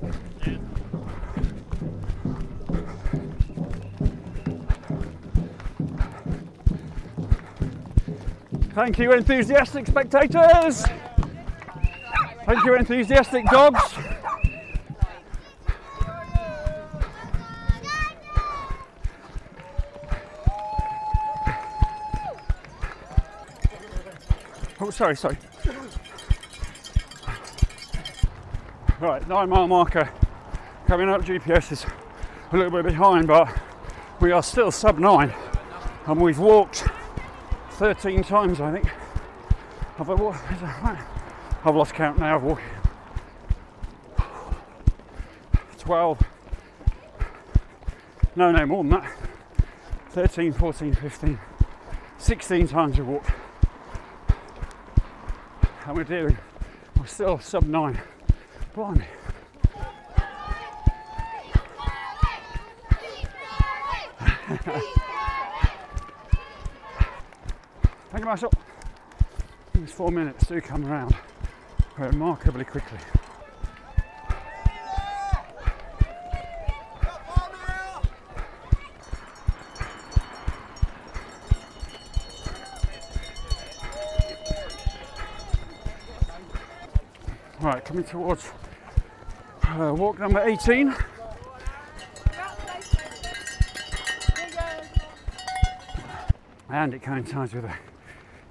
Thank 8.77 8.99
you, 8.99 9.11
enthusiastic 9.13 9.87
spectators. 9.87 10.85
Thank 12.45 12.63
you, 12.63 12.75
enthusiastic 12.75 13.47
dogs. 13.47 13.81
Oh, 24.79 24.91
sorry, 24.91 25.17
sorry. 25.17 25.39
Right, 29.01 29.27
nine 29.27 29.49
mile 29.49 29.69
marker 29.69 30.11
coming 30.87 31.09
up. 31.09 31.25
GPS 31.25 31.73
is 31.73 31.87
a 32.53 32.57
little 32.59 32.71
bit 32.71 32.85
behind, 32.85 33.27
but 33.27 33.49
we 34.21 34.33
are 34.33 34.43
still 34.43 34.71
sub 34.71 34.99
nine, 34.99 35.33
and 36.07 36.21
we've 36.21 36.39
walked 36.39 36.86
13 37.77 38.23
times, 38.23 38.59
I 38.59 38.73
think. 38.73 38.87
Have 39.99 40.09
I 40.09 40.15
walked? 40.15 40.41
I've 41.63 41.77
lost 41.77 41.93
count 41.93 42.19
now 42.19 42.37
of 42.37 42.43
walking. 42.43 42.65
12. 45.79 46.23
No, 48.35 48.51
no, 48.51 48.65
more 48.65 48.83
than 48.83 48.93
that. 48.93 49.13
13, 50.09 50.55
14, 50.55 50.95
15, 50.95 51.39
16 52.17 52.69
times 52.69 52.97
we've 52.97 53.07
walked. 53.07 53.31
And 55.85 55.99
we're 55.99 56.05
doing, 56.05 56.39
we're 56.99 57.05
still 57.05 57.39
sub 57.39 57.67
nine. 57.67 58.01
Blimey. 58.75 59.05
You, 68.27 68.31
marshal. 68.31 68.53
These 69.73 69.93
four 69.93 70.11
minutes 70.11 70.49
do 70.49 70.61
come 70.61 70.85
around 70.85 71.15
remarkably 71.97 72.65
quickly. 72.65 72.99
Right, 87.61 87.85
coming 87.85 88.03
towards 88.03 88.51
uh, 89.69 89.95
walk 89.97 90.19
number 90.19 90.41
18. 90.41 90.93
And 96.71 96.93
it 96.93 97.03
coincides 97.03 97.55
with 97.55 97.67
a, 97.67 97.75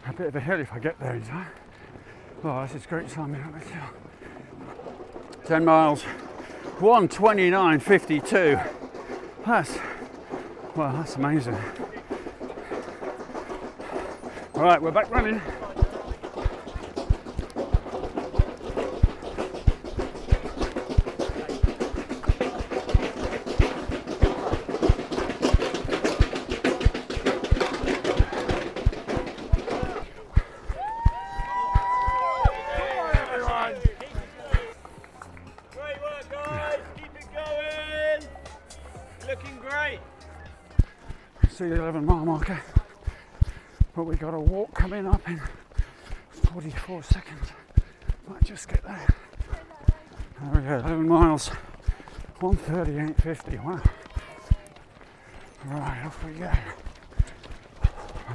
a 0.07 0.13
bit 0.13 0.27
of 0.27 0.35
a 0.35 0.39
hill 0.39 0.59
if 0.59 0.71
I 0.71 0.79
get 0.79 0.99
there 0.99 1.15
in 1.15 1.23
time. 1.23 1.47
Oh, 2.43 2.61
this 2.61 2.75
is 2.75 2.85
great 2.85 3.09
up 3.41 3.53
this 3.53 3.67
hill. 3.69 3.89
10 5.45 5.65
miles, 5.65 6.03
129.52. 6.79 8.67
That's, 9.45 9.77
well, 10.75 10.93
that's 10.93 11.15
amazing. 11.15 11.57
All 14.53 14.63
right, 14.63 14.81
we're 14.81 14.91
back 14.91 15.09
running. 15.09 15.41
We 44.15 44.19
got 44.19 44.33
a 44.33 44.39
walk 44.39 44.73
coming 44.73 45.05
up 45.05 45.27
in 45.27 45.41
44 46.53 47.03
seconds. 47.03 47.49
Might 48.29 48.45
just 48.45 48.69
get 48.69 48.81
there. 48.81 49.13
There 50.41 50.51
we 50.53 50.61
go, 50.69 50.75
11 50.75 51.05
miles, 51.05 51.51
138.50. 52.39 53.61
Wow. 53.61 53.81
Right, 55.65 56.05
off 56.05 56.23
we 56.23 56.31
go. 56.31 56.49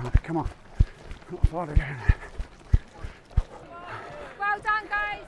Right, 0.02 0.22
come 0.22 0.36
on. 0.36 0.50
Not 1.30 1.48
far 1.48 1.64
to 1.64 1.72
go 1.72 1.80
now. 1.80 2.14
Well 4.38 4.58
done, 4.58 4.84
guys. 4.86 5.24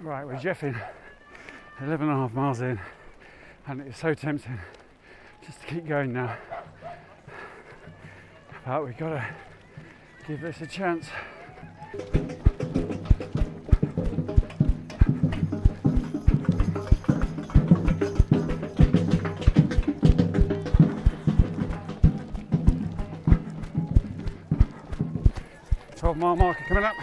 Right, 0.00 0.26
we're 0.26 0.36
jeffing 0.36 0.80
11 1.82 2.08
and 2.08 2.16
a 2.16 2.20
half 2.22 2.32
miles 2.32 2.62
in, 2.62 2.80
and 3.66 3.82
it's 3.82 3.98
so 3.98 4.14
tempting 4.14 4.58
just 5.44 5.60
to 5.60 5.66
keep 5.66 5.86
going 5.86 6.14
now. 6.14 6.34
But 8.66 8.84
we've 8.84 8.96
got 8.96 9.10
to 9.10 9.24
give 10.26 10.40
this 10.40 10.60
a 10.60 10.66
chance. 10.66 11.06
Twelve 25.94 26.16
mile 26.16 26.34
marker 26.34 26.64
coming 26.66 26.82
up. 26.82 26.96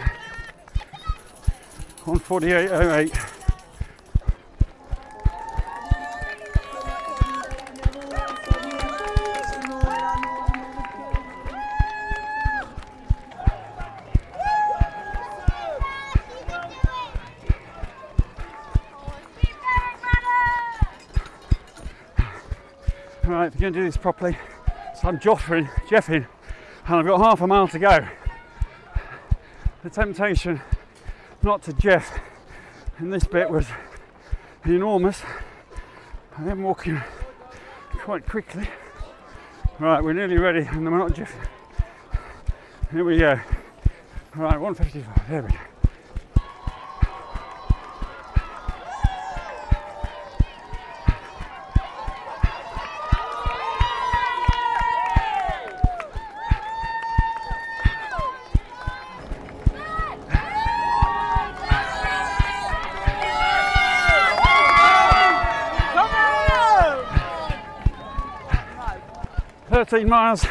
148.08. 2.04 3.33
going 23.64 23.72
to 23.72 23.80
do 23.80 23.86
this 23.86 23.96
properly. 23.96 24.36
So 24.94 25.08
I'm 25.08 25.18
joffing, 25.18 25.66
jeffing, 25.88 26.26
and 26.86 26.96
I've 26.96 27.06
got 27.06 27.18
half 27.18 27.40
a 27.40 27.46
mile 27.46 27.66
to 27.68 27.78
go. 27.78 28.06
The 29.82 29.88
temptation 29.88 30.60
not 31.42 31.62
to 31.62 31.72
jeff 31.72 32.20
in 32.98 33.08
this 33.08 33.24
bit 33.24 33.48
was 33.48 33.66
enormous. 34.66 35.22
I 36.36 36.46
am 36.50 36.62
walking 36.62 37.00
quite 37.92 38.28
quickly. 38.28 38.68
Right, 39.78 40.04
we're 40.04 40.12
nearly 40.12 40.36
ready, 40.36 40.66
and 40.66 40.84
we're 40.84 40.98
not 40.98 41.14
jeffing. 41.14 41.48
Here 42.92 43.02
we 43.02 43.16
go. 43.16 43.40
Right, 44.36 44.60
155. 44.60 45.30
There 45.30 45.42
we 45.42 45.48
go. 45.48 45.73
Thirteen 69.94 70.08
miles, 70.08 70.42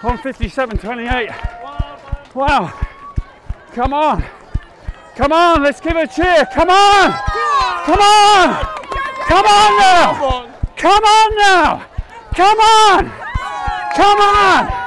157.28. 0.00 2.34
Wow! 2.34 2.72
Come 3.72 3.92
on! 3.92 4.24
Come 5.14 5.30
on! 5.30 5.62
Let's 5.62 5.80
give 5.80 5.96
a 5.96 6.08
cheer! 6.08 6.44
Come 6.52 6.68
on! 6.68 7.12
Come 7.84 8.00
on! 8.00 8.66
Come 9.28 9.46
on 9.46 9.78
now! 9.78 10.48
Come 10.76 11.04
on 11.04 11.36
now! 11.36 11.86
Come 12.34 12.58
on! 12.58 13.12
Come 13.94 14.18
on! 14.18 14.77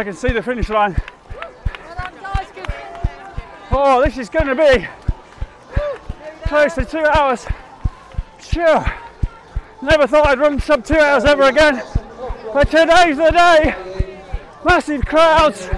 I 0.00 0.02
can 0.02 0.14
see 0.14 0.32
the 0.32 0.42
finish 0.42 0.70
line. 0.70 0.96
Oh, 3.70 4.02
this 4.02 4.16
is 4.16 4.30
going 4.30 4.46
to 4.46 4.54
be 4.54 4.88
close 6.44 6.74
to 6.76 6.86
two 6.86 7.04
hours. 7.04 7.46
Sure. 8.40 8.82
Never 9.82 10.06
thought 10.06 10.26
I'd 10.26 10.38
run 10.38 10.58
sub 10.58 10.86
two 10.86 10.96
hours 10.96 11.24
ever 11.24 11.42
again. 11.42 11.82
But 12.54 12.70
today's 12.70 13.18
the 13.18 13.30
day. 13.30 13.76
Massive 14.64 15.04
crowds. 15.04 15.68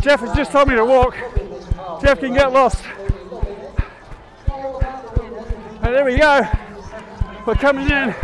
Jeff 0.00 0.20
has 0.20 0.34
just 0.34 0.52
told 0.52 0.68
me 0.68 0.76
to 0.76 0.84
walk. 0.86 1.14
Jeff 2.00 2.20
can 2.20 2.32
get 2.32 2.54
lost. 2.54 2.82
And 5.82 5.94
there 5.94 6.06
we 6.06 6.16
go. 6.16 6.48
We're 7.46 7.54
coming 7.56 7.90
in. 7.90 8.14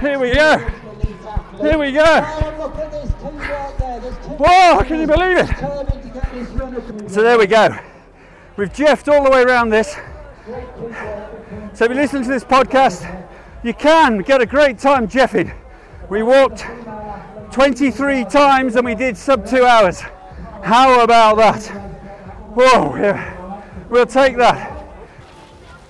Here 0.00 0.18
we 0.18 0.34
go. 0.34 0.77
Here 1.60 1.76
we 1.76 1.92
go. 1.92 2.22
Whoa, 4.38 4.84
can 4.84 5.00
you 5.00 5.06
believe 5.06 5.38
it? 5.38 7.10
So 7.10 7.22
there 7.22 7.38
we 7.38 7.46
go. 7.46 7.76
We've 8.56 8.72
jeffed 8.72 9.12
all 9.12 9.24
the 9.24 9.30
way 9.30 9.42
around 9.42 9.70
this. 9.70 9.96
So 11.74 11.84
if 11.84 11.90
you 11.90 11.94
listen 11.96 12.22
to 12.22 12.28
this 12.28 12.44
podcast, 12.44 13.26
you 13.64 13.74
can 13.74 14.18
get 14.18 14.40
a 14.40 14.46
great 14.46 14.78
time 14.78 15.08
jeffing. 15.08 15.52
We 16.08 16.22
walked 16.22 16.64
23 17.52 18.24
times 18.26 18.76
and 18.76 18.84
we 18.84 18.94
did 18.94 19.16
sub 19.16 19.44
two 19.44 19.64
hours. 19.64 20.00
How 20.62 21.02
about 21.02 21.36
that? 21.38 21.66
Whoa, 22.54 22.96
yeah. 22.96 23.62
we'll 23.88 24.06
take 24.06 24.36
that. 24.36 24.78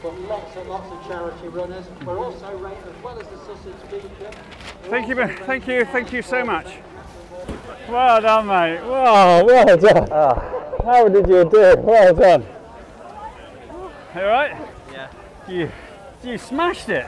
Got 0.03 0.21
lots 0.23 0.57
and 0.57 0.69
lots 0.69 0.91
of 0.93 1.07
charity 1.07 1.49
runners. 1.49 1.85
We're 2.07 2.19
also 2.19 2.57
rated 2.57 2.87
as 2.87 3.03
well 3.03 3.19
as 3.19 3.27
the 3.27 3.39
Sussex 3.39 3.83
Beacon. 3.91 4.33
Thank 4.89 5.09
you, 5.09 5.15
thank 5.17 5.67
you, 5.69 5.85
thank 5.85 6.13
you 6.15 6.23
so 6.23 6.45
much. 6.45 6.67
Well 7.89 8.23
done, 8.23 8.47
mate. 8.47 8.81
Wow, 8.81 9.45
well 9.45 9.71
ah, 9.71 9.77
done. 9.77 10.09
How 10.83 11.09
did 11.09 11.29
you 11.29 11.45
do? 11.45 11.75
Well 11.79 12.15
done. 12.15 12.47
You 14.15 14.21
alright? 14.23 14.57
Yeah. 14.91 15.11
You, 15.47 15.71
you 16.25 16.39
smashed 16.39 16.89
it. 16.89 17.05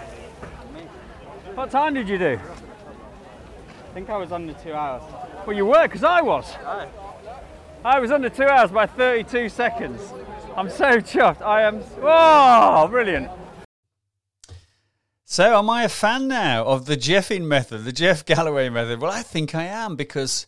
What 1.54 1.70
time 1.70 1.94
did 1.94 2.06
you 2.06 2.18
do? 2.18 2.38
I 2.38 3.94
think 3.94 4.10
I 4.10 4.16
was 4.18 4.30
under 4.30 4.52
two 4.52 4.74
hours. 4.74 5.02
Well, 5.46 5.56
you 5.56 5.64
were, 5.64 5.88
because 5.88 6.04
I 6.04 6.20
was. 6.20 6.52
Oh. 6.66 6.86
I 7.82 7.98
was 7.98 8.10
under 8.10 8.28
two 8.28 8.44
hours 8.44 8.70
by 8.70 8.84
32 8.84 9.48
seconds. 9.48 10.12
I'm 10.54 10.68
so 10.68 10.98
chuffed. 11.00 11.40
I 11.40 11.62
am. 11.62 11.82
Oh, 12.02 12.86
brilliant. 12.88 13.30
So, 15.32 15.56
am 15.56 15.70
I 15.70 15.84
a 15.84 15.88
fan 15.88 16.26
now 16.26 16.64
of 16.64 16.86
the 16.86 16.96
Jeffing 16.96 17.42
method, 17.42 17.84
the 17.84 17.92
Jeff 17.92 18.26
Galloway 18.26 18.68
method? 18.68 19.00
Well, 19.00 19.12
I 19.12 19.22
think 19.22 19.54
I 19.54 19.62
am 19.62 19.94
because 19.94 20.44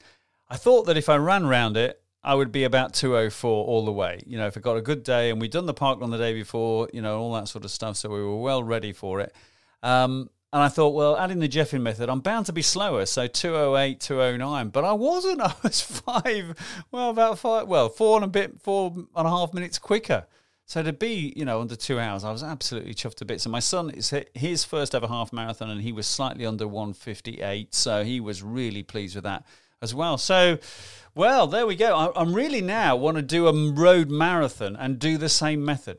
I 0.51 0.57
thought 0.57 0.87
that 0.87 0.97
if 0.97 1.09
I 1.09 1.18
ran 1.18 1.47
round 1.47 1.77
it, 1.77 2.03
I 2.25 2.35
would 2.35 2.51
be 2.51 2.64
about 2.64 2.92
204 2.92 3.64
all 3.64 3.85
the 3.85 3.92
way. 3.92 4.25
You 4.27 4.38
know, 4.38 4.49
if 4.49 4.57
I 4.57 4.61
got 4.61 4.77
a 4.77 4.81
good 4.81 5.05
day 5.05 5.31
and 5.31 5.40
we'd 5.40 5.53
done 5.53 5.66
the 5.66 5.73
park 5.73 6.01
run 6.01 6.11
the 6.11 6.18
day 6.18 6.35
before, 6.35 6.88
you 6.92 7.01
know, 7.01 7.21
all 7.21 7.33
that 7.35 7.47
sort 7.47 7.64
of 7.64 7.71
stuff. 7.71 7.97
So, 7.97 8.09
we 8.09 8.21
were 8.25 8.40
well 8.40 8.64
ready 8.64 8.92
for 8.92 9.21
it. 9.21 9.33
Um, 9.85 10.31
and 10.53 10.61
I 10.61 10.68
thought, 10.68 10.95
well, 10.95 11.16
adding 11.16 11.38
the 11.38 11.49
Jeffing 11.49 11.83
method, 11.83 12.09
I'm 12.09 12.18
bound 12.18 12.47
to 12.47 12.53
be 12.53 12.62
slower. 12.62 13.07
So 13.07 13.29
208, 13.29 14.01
209. 14.01 14.71
But 14.71 14.85
I 14.85 14.95
wasn't. 14.95 15.40
I 15.42 15.55
was 15.62 15.81
five, 15.81 16.57
well, 16.90 17.11
about 17.11 17.38
five, 17.38 17.68
well, 17.68 17.88
four 17.88 18.16
and 18.16 18.25
a 18.25 18.29
bit, 18.29 18.61
four 18.61 18.92
and 18.97 19.29
a 19.29 19.31
half 19.31 19.55
minutes 19.55 19.79
quicker. 19.79 20.27
So 20.64 20.83
to 20.83 20.92
be, 20.92 21.33
you 21.37 21.44
know, 21.44 21.61
under 21.61 21.77
two 21.77 21.98
hours, 21.98 22.25
I 22.25 22.33
was 22.33 22.42
absolutely 22.42 22.94
chuffed 22.94 23.16
to 23.16 23.25
bits. 23.25 23.44
And 23.44 23.53
my 23.53 23.61
son 23.61 23.90
is 23.90 24.14
his 24.35 24.64
first 24.64 24.94
ever 24.94 25.07
half 25.07 25.33
marathon, 25.33 25.70
and 25.70 25.83
he 25.83 25.92
was 25.92 26.07
slightly 26.07 26.46
under 26.46 26.66
158. 26.66 27.75
So 27.75 28.05
he 28.05 28.20
was 28.20 28.42
really 28.42 28.83
pleased 28.83 29.14
with 29.14 29.25
that 29.25 29.44
as 29.83 29.94
well. 29.94 30.16
So, 30.16 30.59
well, 31.14 31.46
there 31.46 31.66
we 31.66 31.77
go. 31.77 31.94
I, 31.94 32.20
I'm 32.20 32.33
really 32.33 32.62
now 32.62 32.96
want 32.96 33.16
to 33.16 33.22
do 33.22 33.48
a 33.48 33.72
road 33.72 34.11
marathon 34.11 34.77
and 34.77 34.98
do 34.98 35.18
the 35.18 35.29
same 35.29 35.64
method. 35.64 35.98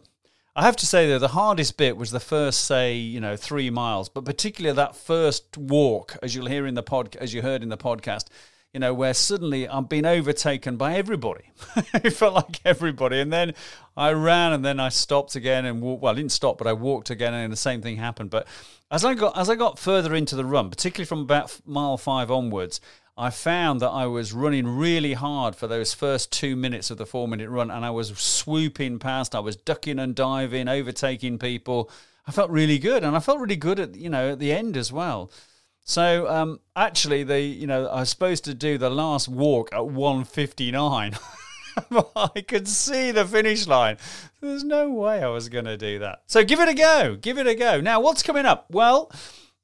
I 0.56 0.64
have 0.64 0.76
to 0.78 0.86
say 0.86 1.08
though, 1.08 1.20
the 1.20 1.30
hardest 1.30 1.78
bit 1.78 1.98
was 1.98 2.12
the 2.12 2.20
first, 2.20 2.64
say, 2.64 2.96
you 2.96 3.20
know, 3.20 3.36
three 3.36 3.70
miles, 3.72 4.08
but 4.08 4.24
particularly 4.24 4.76
that 4.76 4.96
first 4.96 5.58
walk, 5.58 6.16
as 6.22 6.36
you'll 6.36 6.46
hear 6.48 6.68
in 6.68 6.76
the 6.76 6.84
pod, 6.84 7.16
as 7.20 7.34
you 7.34 7.42
heard 7.42 7.64
in 7.64 7.70
the 7.70 7.78
podcast, 7.78 8.26
you 8.74 8.80
know, 8.80 8.94
where 8.94 9.14
suddenly 9.14 9.70
I'm 9.70 9.86
being 9.86 10.06
overtaken 10.06 10.78
by 10.78 10.96
everybody. 10.96 11.44
it 11.94 12.10
felt 12.10 12.34
like 12.34 12.60
everybody, 12.66 13.20
and 13.20 13.32
then 13.32 13.54
I 13.96 14.12
ran, 14.12 14.52
and 14.52 14.66
then 14.66 14.80
I 14.80 14.90
stopped 14.90 15.36
again, 15.36 15.66
and 15.66 15.82
walked, 15.82 16.02
well, 16.02 16.12
I 16.12 16.16
didn't 16.16 16.32
stop, 16.32 16.58
but 16.58 16.66
I 16.66 16.74
walked 16.74 17.12
again, 17.12 17.36
and 17.36 17.54
the 17.54 17.58
same 17.58 17.82
thing 17.84 17.98
happened. 17.98 18.32
But 18.32 18.48
as 18.90 19.06
I 19.06 19.14
got 19.14 19.38
as 19.38 19.50
I 19.50 19.56
got 19.56 19.78
further 19.78 20.16
into 20.16 20.36
the 20.36 20.46
run, 20.46 20.72
particularly 20.72 21.06
from 21.06 21.22
about 21.22 21.60
mile 21.66 21.98
five 21.98 22.32
onwards, 22.32 22.82
I 23.16 23.30
found 23.30 23.80
that 23.82 23.90
I 23.90 24.08
was 24.08 24.34
running 24.34 24.68
really 24.68 25.14
hard 25.14 25.56
for 25.56 25.68
those 25.68 25.94
first 25.94 26.32
two 26.32 26.56
minutes 26.56 26.90
of 26.90 26.98
the 26.98 27.06
four 27.06 27.28
minute 27.28 27.50
run, 27.50 27.70
and 27.70 27.86
I 27.86 27.92
was 27.92 28.18
swooping 28.18 28.98
past. 28.98 29.36
I 29.36 29.40
was 29.40 29.56
ducking 29.56 30.00
and 30.00 30.16
diving, 30.16 30.68
overtaking 30.68 31.38
people. 31.38 31.92
I 32.26 32.32
felt 32.32 32.50
really 32.50 32.80
good, 32.80 33.04
and 33.04 33.16
I 33.16 33.20
felt 33.20 33.40
really 33.40 33.56
good 33.56 33.80
at 33.80 33.96
you 33.96 34.10
know 34.10 34.32
at 34.32 34.40
the 34.40 34.52
end 34.52 34.76
as 34.78 34.92
well. 34.92 35.30
So 35.84 36.30
um, 36.30 36.60
actually, 36.76 37.24
the 37.24 37.42
you 37.42 37.68
know 37.68 37.88
I 37.88 38.02
was 38.02 38.10
supposed 38.10 38.46
to 38.46 38.54
do 38.54 38.78
the 38.78 38.90
last 38.90 39.28
walk 39.28 39.74
at 39.74 39.86
one 39.86 40.24
fifty 40.24 40.72
nine. 40.72 41.18
I 42.16 42.42
could 42.48 42.68
see 42.68 43.12
the 43.12 43.26
finish 43.26 43.68
line. 43.68 43.98
There's 44.40 44.64
no 44.64 44.92
way 44.92 45.24
I 45.24 45.28
was 45.30 45.50
going 45.50 45.66
to 45.66 45.76
do 45.76 46.00
that. 46.00 46.22
So 46.28 46.44
give 46.44 46.60
it 46.60 46.70
a 46.70 46.74
go. 46.74 47.18
Give 47.20 47.40
it 47.40 47.48
a 47.48 47.56
go. 47.56 47.82
Now, 47.82 48.00
what's 48.00 48.24
coming 48.24 48.46
up? 48.46 48.68
Well. 48.70 49.12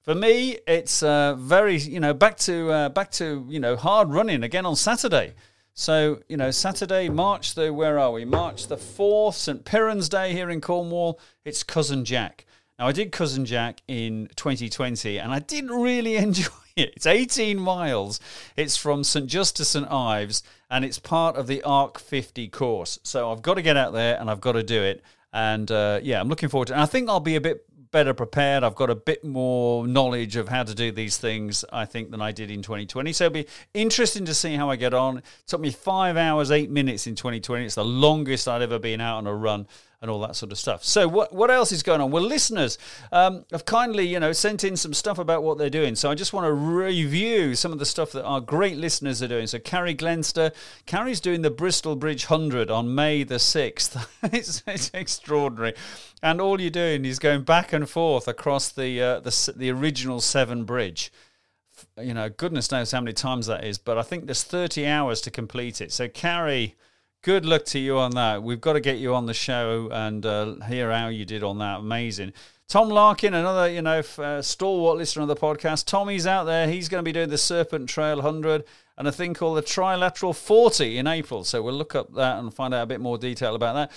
For 0.04 0.16
me, 0.16 0.58
it's 0.66 1.04
uh, 1.04 1.36
very 1.36 1.78
you 1.78 2.00
know 2.00 2.16
back 2.16 2.38
to 2.38 2.72
uh, 2.72 2.90
back 2.90 3.12
to 3.12 3.46
you 3.48 3.60
know 3.60 3.76
hard 3.76 4.10
running 4.10 4.42
again 4.42 4.66
on 4.66 4.76
Saturday. 4.76 5.34
So 5.76 6.20
you 6.28 6.36
know 6.36 6.52
Saturday, 6.52 7.10
March 7.10 7.54
the 7.54 7.72
where 7.72 8.00
are 8.00 8.12
we? 8.12 8.26
March 8.26 8.68
the 8.68 8.78
fourth, 8.78 9.36
St 9.36 9.64
Piran's 9.66 10.10
Day 10.10 10.34
here 10.34 10.50
in 10.50 10.62
Cornwall. 10.62 11.20
It's 11.46 11.62
cousin 11.62 12.06
Jack. 12.06 12.46
Now 12.80 12.88
I 12.88 12.94
did 12.94 13.12
cousin 13.12 13.44
Jack 13.44 13.82
in 13.90 14.30
2020, 14.38 15.20
and 15.20 15.34
I 15.34 15.40
didn't 15.40 15.72
really 15.72 16.16
enjoy 16.16 16.46
it. 16.78 16.94
It's 16.96 17.06
18 17.06 17.60
miles. 17.60 18.22
It's 18.56 18.78
from 18.78 19.04
St 19.04 19.28
Just 19.28 19.58
to 19.58 19.66
St 19.66 19.86
Ives, 19.92 20.44
and 20.72 20.86
it's 20.86 20.98
part 20.98 21.36
of 21.36 21.48
the 21.48 21.62
Arc 21.64 22.00
50 22.00 22.48
course. 22.48 22.98
So 23.04 23.32
I've 23.32 23.42
got 23.42 23.56
to 23.56 23.62
get 23.62 23.76
out 23.76 23.92
there 23.92 24.18
and 24.18 24.32
I've 24.32 24.40
got 24.40 24.54
to 24.54 24.64
do 24.64 24.82
it. 24.82 25.04
And 25.34 25.70
uh, 25.70 26.00
yeah, 26.02 26.22
I'm 26.22 26.30
looking 26.30 26.48
forward 26.48 26.70
to 26.70 26.74
it. 26.74 26.76
And 26.78 26.84
I 26.84 26.86
think 26.86 27.10
I'll 27.10 27.20
be 27.20 27.36
a 27.36 27.42
bit 27.42 27.66
better 27.92 28.14
prepared. 28.14 28.64
I've 28.64 28.76
got 28.76 28.90
a 28.90 28.96
bit 28.96 29.26
more 29.26 29.86
knowledge 29.86 30.36
of 30.36 30.48
how 30.48 30.64
to 30.64 30.74
do 30.74 30.92
these 30.92 31.18
things, 31.18 31.66
I 31.74 31.86
think, 31.86 32.12
than 32.12 32.22
I 32.22 32.32
did 32.32 32.50
in 32.50 32.62
2020. 32.62 33.12
So 33.14 33.26
it'll 33.26 33.34
be 33.34 33.48
interesting 33.74 34.26
to 34.26 34.34
see 34.34 34.56
how 34.56 34.70
I 34.70 34.76
get 34.76 34.94
on. 34.94 35.18
It 35.18 35.24
took 35.48 35.60
me 35.60 35.72
five 35.72 36.16
hours, 36.16 36.52
eight 36.52 36.70
minutes 36.70 37.08
in 37.08 37.16
2020. 37.16 37.66
It's 37.66 37.76
the 37.76 37.84
longest 37.84 38.48
I'd 38.48 38.62
ever 38.62 38.80
been 38.80 39.02
out 39.02 39.18
on 39.18 39.28
a 39.28 39.34
run. 39.34 39.68
And 40.02 40.10
all 40.10 40.22
that 40.22 40.38
sort 40.38 40.54
of 40.54 40.58
stuff. 40.58 40.86
So 40.86 41.10
what 41.10 41.36
what 41.36 41.52
else 41.52 41.74
is 41.74 41.84
going 41.84 42.00
on? 42.00 42.10
Well, 42.10 42.24
listeners 42.24 42.78
um, 43.12 43.44
have 43.52 43.66
kindly 43.66 44.08
you 44.08 44.18
know 44.18 44.32
sent 44.32 44.64
in 44.64 44.78
some 44.78 44.94
stuff 44.94 45.20
about 45.20 45.44
what 45.44 45.58
they're 45.58 45.70
doing. 45.70 45.96
So 45.96 46.10
I 46.10 46.16
just 46.16 46.32
want 46.32 46.46
to 46.46 46.54
review 46.54 47.54
some 47.54 47.74
of 47.74 47.80
the 47.80 47.86
stuff 47.86 48.14
that 48.14 48.24
our 48.24 48.40
great 48.40 48.78
listeners 48.78 49.22
are 49.22 49.28
doing. 49.28 49.46
So 49.48 49.60
Carrie 49.60 49.94
Glenster, 49.96 50.54
Carrie's 50.86 51.20
doing 51.20 51.42
the 51.42 51.52
Bristol 51.52 51.98
Bridge 51.98 52.26
Hundred 52.26 52.72
on 52.72 52.96
May 52.96 53.24
the 53.24 53.40
sixth. 53.40 53.98
it's, 54.24 54.64
it's 54.66 54.90
extraordinary, 54.94 55.74
and 56.24 56.40
all 56.40 56.62
you're 56.62 56.70
doing 56.70 57.04
is 57.04 57.20
going 57.20 57.44
back 57.44 57.74
and 57.74 57.90
forth 57.90 58.30
across 58.30 58.70
the 58.70 59.02
uh, 59.02 59.20
the 59.20 59.54
the 59.54 59.70
original 59.70 60.22
Severn 60.22 60.64
Bridge 60.64 61.12
you 62.02 62.14
know, 62.14 62.30
goodness 62.30 62.72
knows 62.72 62.92
how 62.92 63.02
many 63.02 63.14
times 63.14 63.48
that 63.48 63.64
is, 63.64 63.78
but 63.78 63.98
I 63.98 64.02
think 64.02 64.26
there's 64.26 64.44
30 64.44 64.86
hours 64.88 65.22
to 65.22 65.32
complete 65.32 65.82
it. 65.82 65.92
So, 65.92 66.08
Carrie, 66.08 66.76
good 67.22 67.46
luck 67.46 67.66
to 67.66 67.80
you 67.80 67.98
on 67.98 68.12
that. 68.12 68.44
We've 68.44 68.62
got 68.62 68.74
to 68.74 68.80
get 68.80 68.98
you 68.98 69.14
on 69.14 69.26
the 69.26 69.34
show 69.34 69.90
and 69.92 70.26
uh, 70.26 70.56
hear 70.68 70.92
how 70.92 71.08
you 71.08 71.26
did 71.26 71.44
on 71.44 71.60
that. 71.60 71.80
Amazing. 71.80 72.34
Tom 72.68 72.90
Larkin, 72.90 73.34
another 73.34 73.70
you 73.70 73.82
know 73.82 74.04
uh, 74.20 74.42
stalwart 74.42 74.98
listener 74.98 75.24
of 75.24 75.28
the 75.28 75.36
podcast. 75.36 75.86
Tommy's 75.86 76.28
out 76.28 76.44
there. 76.44 76.68
He's 76.68 76.88
going 76.88 77.04
to 77.04 77.08
be 77.08 77.12
doing 77.12 77.30
the 77.30 77.38
Serpent 77.38 77.90
Trail 77.90 78.18
100 78.18 78.64
and 78.98 79.08
a 79.08 79.12
thing 79.12 79.34
called 79.34 79.58
the 79.58 79.64
Trilateral 79.64 80.36
40 80.36 80.98
in 80.98 81.08
April. 81.08 81.44
So 81.44 81.64
we'll 81.64 81.74
look 81.74 81.96
up 81.96 82.14
that 82.14 82.38
and 82.38 82.54
find 82.54 82.74
out 82.74 82.84
a 82.84 82.86
bit 82.86 83.00
more 83.00 83.18
detail 83.18 83.56
about 83.56 83.74
that. 83.74 83.92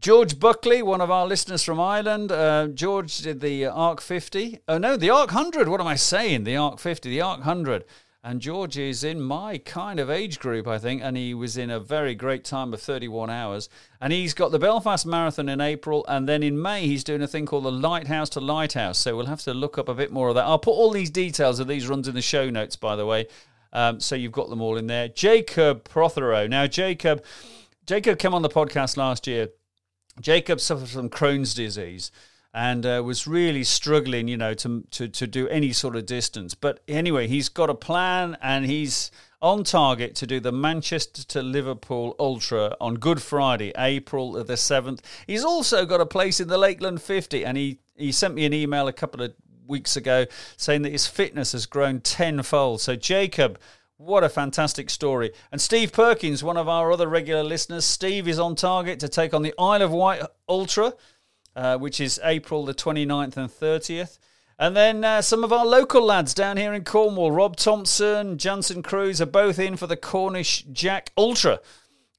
George 0.00 0.38
Buckley, 0.38 0.82
one 0.82 1.00
of 1.00 1.10
our 1.10 1.26
listeners 1.26 1.62
from 1.62 1.80
Ireland. 1.80 2.32
Uh, 2.32 2.68
George 2.68 3.18
did 3.18 3.40
the 3.40 3.66
Arc 3.66 4.00
50. 4.00 4.60
Oh 4.68 4.78
no, 4.78 4.96
the 4.96 5.10
Arc 5.10 5.32
100. 5.32 5.68
What 5.68 5.80
am 5.80 5.86
I 5.86 5.96
saying? 5.96 6.44
The 6.44 6.56
Arc 6.56 6.78
50, 6.78 7.10
the 7.10 7.20
Arc 7.20 7.38
100. 7.40 7.84
And 8.26 8.40
George 8.40 8.78
is 8.78 9.04
in 9.04 9.20
my 9.20 9.58
kind 9.58 10.00
of 10.00 10.08
age 10.08 10.38
group, 10.38 10.66
I 10.66 10.78
think, 10.78 11.02
and 11.02 11.14
he 11.14 11.34
was 11.34 11.58
in 11.58 11.68
a 11.68 11.78
very 11.78 12.14
great 12.14 12.42
time 12.42 12.72
of 12.72 12.80
31 12.80 13.28
hours. 13.28 13.68
And 14.00 14.14
he's 14.14 14.32
got 14.32 14.50
the 14.50 14.58
Belfast 14.58 15.04
Marathon 15.04 15.50
in 15.50 15.60
April, 15.60 16.06
and 16.08 16.26
then 16.26 16.42
in 16.42 16.60
May 16.60 16.86
he's 16.86 17.04
doing 17.04 17.20
a 17.20 17.28
thing 17.28 17.44
called 17.44 17.64
the 17.64 17.70
Lighthouse 17.70 18.30
to 18.30 18.40
Lighthouse. 18.40 18.96
So 18.96 19.14
we'll 19.14 19.26
have 19.26 19.42
to 19.42 19.52
look 19.52 19.76
up 19.76 19.90
a 19.90 19.94
bit 19.94 20.10
more 20.10 20.30
of 20.30 20.36
that. 20.36 20.46
I'll 20.46 20.58
put 20.58 20.70
all 20.70 20.90
these 20.90 21.10
details 21.10 21.60
of 21.60 21.68
these 21.68 21.86
runs 21.86 22.08
in 22.08 22.14
the 22.14 22.22
show 22.22 22.48
notes, 22.48 22.76
by 22.76 22.96
the 22.96 23.04
way, 23.04 23.26
um, 23.74 24.00
so 24.00 24.16
you've 24.16 24.32
got 24.32 24.48
them 24.48 24.62
all 24.62 24.78
in 24.78 24.86
there. 24.86 25.08
Jacob 25.08 25.84
Prothero. 25.84 26.46
Now, 26.46 26.66
Jacob, 26.66 27.22
Jacob 27.84 28.18
came 28.18 28.32
on 28.32 28.40
the 28.40 28.48
podcast 28.48 28.96
last 28.96 29.26
year. 29.26 29.50
Jacob 30.18 30.60
suffered 30.60 30.88
from 30.88 31.10
Crohn's 31.10 31.52
disease 31.52 32.10
and 32.54 32.86
uh, 32.86 33.02
was 33.04 33.26
really 33.26 33.64
struggling, 33.64 34.28
you 34.28 34.36
know, 34.36 34.54
to, 34.54 34.84
to 34.92 35.08
to 35.08 35.26
do 35.26 35.48
any 35.48 35.72
sort 35.72 35.96
of 35.96 36.06
distance. 36.06 36.54
But 36.54 36.80
anyway, 36.86 37.26
he's 37.26 37.48
got 37.48 37.68
a 37.68 37.74
plan, 37.74 38.38
and 38.40 38.64
he's 38.64 39.10
on 39.42 39.64
target 39.64 40.14
to 40.14 40.26
do 40.26 40.38
the 40.38 40.52
Manchester 40.52 41.24
to 41.24 41.42
Liverpool 41.42 42.14
Ultra 42.18 42.76
on 42.80 42.94
Good 42.94 43.20
Friday, 43.20 43.72
April 43.76 44.32
the 44.44 44.56
seventh. 44.56 45.02
He's 45.26 45.44
also 45.44 45.84
got 45.84 46.00
a 46.00 46.06
place 46.06 46.38
in 46.38 46.46
the 46.46 46.56
Lakeland 46.56 47.02
50, 47.02 47.44
and 47.44 47.58
he 47.58 47.80
he 47.96 48.12
sent 48.12 48.34
me 48.34 48.44
an 48.44 48.54
email 48.54 48.86
a 48.86 48.92
couple 48.92 49.20
of 49.22 49.34
weeks 49.66 49.96
ago 49.96 50.26
saying 50.56 50.82
that 50.82 50.92
his 50.92 51.08
fitness 51.08 51.52
has 51.52 51.66
grown 51.66 52.00
tenfold. 52.00 52.80
So 52.80 52.94
Jacob. 52.94 53.58
What 53.96 54.24
a 54.24 54.28
fantastic 54.28 54.90
story. 54.90 55.30
And 55.52 55.60
Steve 55.60 55.92
Perkins, 55.92 56.42
one 56.42 56.56
of 56.56 56.68
our 56.68 56.90
other 56.90 57.06
regular 57.08 57.44
listeners, 57.44 57.84
Steve 57.84 58.26
is 58.26 58.40
on 58.40 58.56
target 58.56 58.98
to 59.00 59.08
take 59.08 59.32
on 59.32 59.42
the 59.42 59.54
Isle 59.56 59.82
of 59.82 59.92
Wight 59.92 60.20
Ultra 60.48 60.94
uh, 61.56 61.78
which 61.78 62.00
is 62.00 62.20
April 62.22 62.64
the 62.64 62.74
29th 62.74 63.36
and 63.36 63.50
30th. 63.50 64.18
And 64.58 64.76
then 64.76 65.04
uh, 65.04 65.20
some 65.20 65.42
of 65.42 65.52
our 65.52 65.66
local 65.66 66.02
lads 66.02 66.32
down 66.32 66.56
here 66.56 66.72
in 66.72 66.84
Cornwall, 66.84 67.32
Rob 67.32 67.56
Thompson, 67.56 68.38
Jansen 68.38 68.82
Cruz, 68.82 69.20
are 69.20 69.26
both 69.26 69.58
in 69.58 69.76
for 69.76 69.88
the 69.88 69.96
Cornish 69.96 70.64
Jack 70.72 71.10
Ultra. 71.16 71.60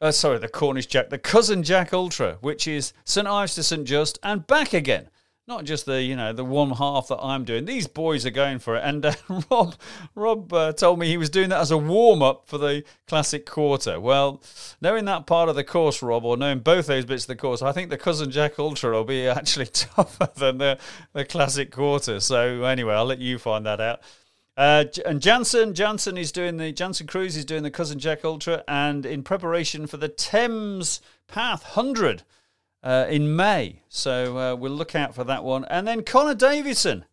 Uh, 0.02 0.12
sorry, 0.12 0.40
the 0.40 0.50
Cornish 0.50 0.88
Jack, 0.88 1.10
the 1.10 1.18
Cousin 1.18 1.64
Jack 1.64 1.94
Ultra, 1.94 2.38
which 2.42 2.68
is 2.68 2.92
St 3.06 3.28
Ives 3.28 3.56
to 3.56 3.64
St 3.64 3.86
Just 3.86 4.20
and 4.22 4.46
back 4.46 4.74
again 4.74 5.10
not 5.48 5.64
just 5.64 5.86
the 5.86 6.02
you 6.02 6.16
know 6.16 6.34
the 6.34 6.44
one 6.44 6.72
half 6.72 7.08
that 7.10 7.20
I'm 7.22 7.44
doing. 7.44 7.66
These 7.66 7.88
boys 7.88 8.26
are 8.26 8.32
going 8.32 8.60
for 8.60 8.76
it, 8.76 8.84
and 8.84 9.06
uh, 9.06 9.14
Rob 9.52 9.76
Rob 10.16 10.54
uh, 10.54 10.74
told 10.74 11.00
me 11.00 11.08
he 11.08 11.18
was 11.18 11.30
doing 11.30 11.50
that 11.50 11.62
as 11.62 11.72
a 11.72 11.78
warm 11.78 12.22
up 12.22 12.48
for 12.48 12.58
the 12.58 12.84
classic 13.08 13.46
quarter. 13.46 14.00
Well, 14.00 14.42
knowing 14.82 15.06
that 15.06 15.28
part 15.28 15.50
of 15.50 15.56
the 15.56 15.64
course, 15.64 16.02
Rob, 16.02 16.26
or 16.26 16.38
knowing 16.38 16.60
both 16.60 16.88
those 16.88 17.06
bits 17.06 17.24
of 17.26 17.28
the 17.28 17.36
course, 17.36 17.62
I 17.62 17.72
think 17.72 17.90
the 17.90 17.98
cousin 17.98 18.32
Jack 18.32 18.58
Ultra 18.58 18.92
will 18.92 19.04
be 19.04 19.28
actually 19.28 19.68
tougher 19.68 20.30
than 20.36 20.58
the 20.58 20.80
the 21.14 21.26
classic 21.26 21.72
quarter. 21.72 22.20
So 22.20 22.64
anyway, 22.64 22.96
I'll 22.96 23.06
let 23.06 23.20
you 23.20 23.38
find 23.38 23.66
that 23.66 23.80
out. 23.80 24.02
Uh, 24.58 24.86
and 25.06 25.22
Jansen, 25.22 25.74
Jansen 25.74 26.18
is 26.18 26.32
doing 26.32 26.58
the 26.58 26.72
Jansen 26.72 27.08
Cruise 27.08 27.36
is 27.36 27.46
doing 27.46 27.64
the 27.64 27.72
cousin 27.72 28.00
Jack 28.00 28.24
Ultra, 28.24 28.64
and 28.68 29.06
in 29.06 29.22
preparation 29.22 29.86
for 29.86 29.98
the 29.98 30.08
Thames 30.08 31.02
Path 31.28 31.64
Hundred 31.64 32.24
uh, 32.86 33.08
in 33.10 33.36
May. 33.36 33.82
So 33.90 34.38
uh, 34.38 34.56
we'll 34.56 34.72
look 34.72 34.96
out 34.96 35.16
for 35.16 35.24
that 35.26 35.44
one. 35.44 35.66
And 35.66 35.88
then 35.88 36.04
Connor 36.04 36.36
Davidson. 36.36 37.06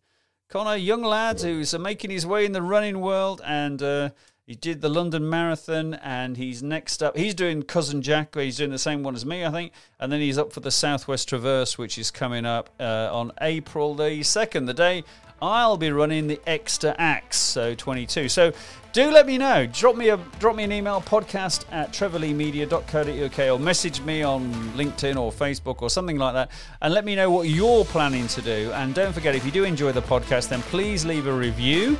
Connor, 0.47 0.75
young 0.75 1.01
lad 1.01 1.41
who's 1.41 1.73
uh, 1.73 1.79
making 1.79 2.11
his 2.11 2.27
way 2.27 2.45
in 2.45 2.51
the 2.51 2.61
running 2.61 3.01
world 3.01 3.41
and 3.43 3.81
uh, 3.81 4.09
he 4.45 4.55
did 4.55 4.81
the 4.81 4.89
London 4.89 5.29
Marathon 5.29 5.93
and 5.93 6.35
he's 6.35 6.61
next 6.61 7.01
up. 7.01 7.15
He's 7.15 7.33
doing 7.33 7.63
Cousin 7.63 8.01
Jack, 8.01 8.35
where 8.35 8.43
he's 8.43 8.57
doing 8.57 8.71
the 8.71 8.77
same 8.77 9.01
one 9.01 9.15
as 9.15 9.25
me, 9.25 9.45
I 9.45 9.51
think. 9.51 9.71
And 9.99 10.11
then 10.11 10.19
he's 10.19 10.37
up 10.37 10.51
for 10.51 10.59
the 10.59 10.71
Southwest 10.71 11.29
Traverse, 11.29 11.77
which 11.77 11.97
is 11.97 12.11
coming 12.11 12.45
up 12.45 12.69
uh, 12.79 13.09
on 13.11 13.31
April 13.41 13.95
the 13.95 14.19
2nd, 14.19 14.65
the 14.65 14.73
day 14.73 15.03
I'll 15.43 15.75
be 15.75 15.91
running 15.91 16.27
the 16.27 16.39
Exeter 16.47 16.95
Axe, 16.97 17.37
so 17.37 17.75
22. 17.75 18.29
So 18.29 18.53
do 18.93 19.11
let 19.11 19.25
me 19.25 19.37
know. 19.37 19.65
Drop 19.65 19.97
me 19.97 20.07
a 20.07 20.17
drop 20.39 20.55
me 20.55 20.63
an 20.63 20.71
email 20.71 21.01
podcast 21.01 21.65
at 21.69 21.91
trevorleemedia.co.uk 21.91 23.39
or 23.39 23.59
message 23.59 23.99
me 24.01 24.23
on 24.23 24.53
LinkedIn 24.77 25.17
or 25.17 25.33
Facebook 25.33 25.81
or 25.81 25.89
something 25.89 26.17
like 26.17 26.33
that 26.33 26.49
and 26.81 26.93
let 26.93 27.03
me 27.03 27.15
know 27.15 27.29
what 27.29 27.49
you're 27.49 27.83
planning 27.83 28.27
to 28.27 28.41
do. 28.41 28.71
And 28.73 28.93
don't 28.93 29.11
forget, 29.11 29.35
if 29.35 29.45
you 29.45 29.51
do 29.51 29.65
enjoy 29.65 29.91
the 29.91 30.01
podcast, 30.01 30.47
then 30.47 30.61
please 30.61 31.05
leave 31.05 31.27
a 31.27 31.33
review 31.33 31.97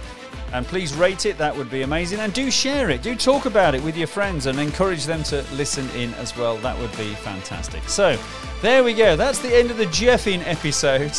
and 0.53 0.65
please 0.65 0.93
rate 0.93 1.25
it. 1.25 1.37
That 1.37 1.55
would 1.55 1.69
be 1.69 1.81
amazing. 1.81 2.19
And 2.19 2.31
do 2.33 2.51
share 2.51 2.89
it. 2.89 3.01
Do 3.01 3.15
talk 3.15 3.45
about 3.45 3.75
it 3.75 3.83
with 3.83 3.97
your 3.97 4.07
friends 4.07 4.45
and 4.45 4.59
encourage 4.59 5.05
them 5.05 5.23
to 5.23 5.43
listen 5.53 5.89
in 5.91 6.13
as 6.15 6.37
well. 6.37 6.57
That 6.57 6.77
would 6.79 6.95
be 6.97 7.15
fantastic. 7.15 7.83
So 7.89 8.17
there 8.61 8.83
we 8.83 8.93
go. 8.93 9.15
That's 9.15 9.39
the 9.39 9.55
end 9.55 9.71
of 9.71 9.77
the 9.77 9.85
Jeffing 9.87 10.41
episode. 10.45 11.11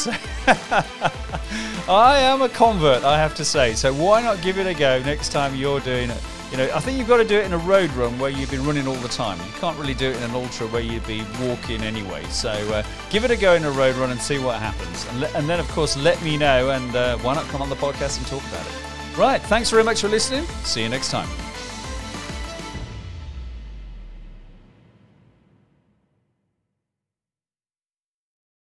I 1.88 2.18
am 2.20 2.42
a 2.42 2.48
convert, 2.48 3.04
I 3.04 3.18
have 3.18 3.34
to 3.34 3.44
say. 3.44 3.74
So 3.74 3.92
why 3.92 4.22
not 4.22 4.40
give 4.40 4.58
it 4.58 4.66
a 4.66 4.74
go 4.74 5.02
next 5.02 5.30
time 5.30 5.54
you're 5.54 5.80
doing 5.80 6.10
it? 6.10 6.22
You 6.50 6.58
know, 6.58 6.70
I 6.72 6.78
think 6.78 6.98
you've 6.98 7.08
got 7.08 7.16
to 7.16 7.24
do 7.24 7.36
it 7.36 7.46
in 7.46 7.52
a 7.52 7.58
road 7.58 7.90
run 7.94 8.16
where 8.20 8.30
you've 8.30 8.50
been 8.50 8.64
running 8.64 8.86
all 8.86 8.94
the 8.94 9.08
time. 9.08 9.38
You 9.38 9.52
can't 9.58 9.76
really 9.76 9.94
do 9.94 10.10
it 10.10 10.16
in 10.16 10.22
an 10.22 10.30
ultra 10.30 10.68
where 10.68 10.82
you'd 10.82 11.04
be 11.04 11.24
walking 11.42 11.82
anyway. 11.82 12.22
So 12.30 12.50
uh, 12.50 12.84
give 13.10 13.24
it 13.24 13.32
a 13.32 13.36
go 13.36 13.54
in 13.54 13.64
a 13.64 13.70
road 13.72 13.96
run 13.96 14.10
and 14.12 14.20
see 14.20 14.38
what 14.38 14.60
happens. 14.60 15.04
And, 15.08 15.20
le- 15.20 15.30
and 15.34 15.48
then, 15.48 15.58
of 15.58 15.68
course, 15.70 15.96
let 15.96 16.22
me 16.22 16.36
know. 16.36 16.70
And 16.70 16.94
uh, 16.94 17.18
why 17.18 17.34
not 17.34 17.44
come 17.46 17.60
on 17.60 17.70
the 17.70 17.76
podcast 17.76 18.18
and 18.18 18.26
talk 18.28 18.46
about 18.48 18.64
it? 18.64 18.83
Right. 19.16 19.40
Thanks 19.42 19.70
very 19.70 19.84
much 19.84 20.00
for 20.00 20.08
listening. 20.08 20.44
See 20.64 20.82
you 20.82 20.88
next 20.88 21.10
time. 21.10 21.28